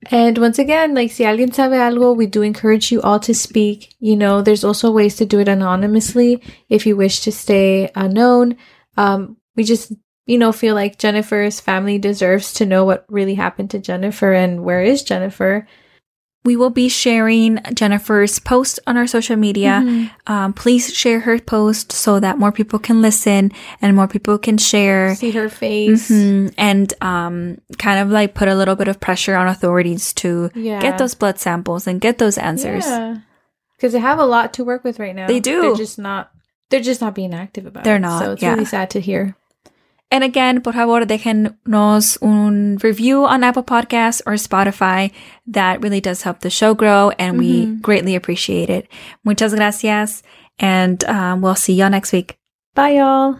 And 0.10 0.40
once 0.40 0.62
again, 0.62 0.96
like, 0.96 1.14
si 1.14 1.26
alguien 1.26 1.52
sabe 1.52 1.82
algo, 1.82 2.14
we 2.14 2.26
do 2.26 2.44
encourage 2.44 2.96
you 2.96 3.02
all 3.04 3.20
to 3.20 3.34
speak. 3.34 3.90
You 4.00 4.16
know, 4.16 4.42
there's 4.42 4.64
also 4.64 4.92
ways 4.92 5.18
to 5.18 5.26
do 5.26 5.42
it 5.42 5.50
anonymously 5.50 6.42
if 6.70 6.88
you 6.88 6.96
wish 6.96 7.20
to 7.26 7.34
stay 7.34 7.92
unknown. 7.96 8.56
Um, 8.96 9.39
we 9.60 9.66
just, 9.66 9.92
you 10.26 10.38
know, 10.38 10.54
feel 10.54 10.74
like 10.74 10.98
Jennifer's 10.98 11.60
family 11.60 12.00
deserves 12.00 12.54
to 12.54 12.66
know 12.66 12.86
what 12.86 13.04
really 13.10 13.36
happened 13.36 13.70
to 13.72 13.80
Jennifer 13.80 14.32
and 14.32 14.64
where 14.64 14.82
is 14.82 15.04
Jennifer. 15.04 15.68
We 16.46 16.56
will 16.56 16.70
be 16.70 16.88
sharing 16.88 17.60
Jennifer's 17.76 18.40
post 18.40 18.80
on 18.88 18.96
our 18.96 19.06
social 19.08 19.36
media. 19.36 19.84
Um, 20.26 20.54
please 20.54 20.94
share 20.96 21.20
her 21.20 21.38
post 21.38 21.92
so 21.92 22.22
that 22.22 22.40
more 22.40 22.54
people 22.54 22.80
can 22.80 23.02
listen 23.02 23.52
and 23.82 23.94
more 23.98 24.08
people 24.08 24.38
can 24.40 24.58
share. 24.58 25.16
See 25.16 25.32
her 25.32 25.50
face. 25.50 26.10
Mhm. 26.10 26.54
And 26.58 26.94
um, 27.02 27.58
kind 27.78 28.00
of 28.00 28.10
like 28.10 28.36
put 28.36 28.48
a 28.48 28.56
little 28.56 28.78
bit 28.78 28.88
of 28.88 29.02
pressure 29.02 29.36
on 29.36 29.50
authorities 29.50 30.14
to 30.24 30.50
Yeah. 30.56 30.80
get 30.82 30.98
those 30.98 31.14
blood 31.14 31.38
samples 31.40 31.86
and 31.88 32.00
get 32.00 32.18
those 32.20 32.38
answers. 32.38 32.86
Because 33.76 33.92
they 33.92 34.00
have 34.00 34.20
a 34.20 34.26
lot 34.26 34.54
to 34.54 34.64
work 34.64 34.86
with 34.86 34.98
right 35.00 35.14
now. 35.14 35.28
They 35.28 35.42
do. 35.42 35.62
They're 35.62 35.76
just 35.76 36.00
not. 36.00 36.32
They're 36.70 36.80
just 36.80 37.02
not 37.02 37.16
being 37.16 37.34
active 37.34 37.66
about 37.66 37.84
They're 37.84 37.98
it. 37.98 38.00
not, 38.08 38.24
So 38.24 38.32
it's 38.32 38.42
yeah. 38.42 38.54
really 38.54 38.66
sad 38.66 38.92
to 38.92 39.02
hear. 39.02 39.36
And 40.12 40.24
again, 40.24 40.62
por 40.62 40.74
favor, 40.74 41.06
déjennos 41.06 42.18
un 42.22 42.78
review 42.82 43.26
on 43.26 43.44
Apple 43.44 43.64
Podcasts 43.64 44.22
or 44.26 44.34
Spotify. 44.34 45.12
That 45.46 45.84
really 45.84 46.02
does 46.02 46.24
help 46.24 46.40
the 46.40 46.50
show 46.50 46.74
grow, 46.74 47.12
and 47.20 47.38
we 47.38 47.68
greatly 47.82 48.16
appreciate 48.16 48.70
it. 48.70 48.88
Muchas 49.24 49.54
gracias, 49.54 50.24
and 50.58 51.04
um, 51.06 51.42
we'll 51.42 51.56
see 51.56 51.74
y'all 51.74 51.92
next 51.92 52.12
week. 52.12 52.38
Bye, 52.74 52.98
y'all. 52.98 53.40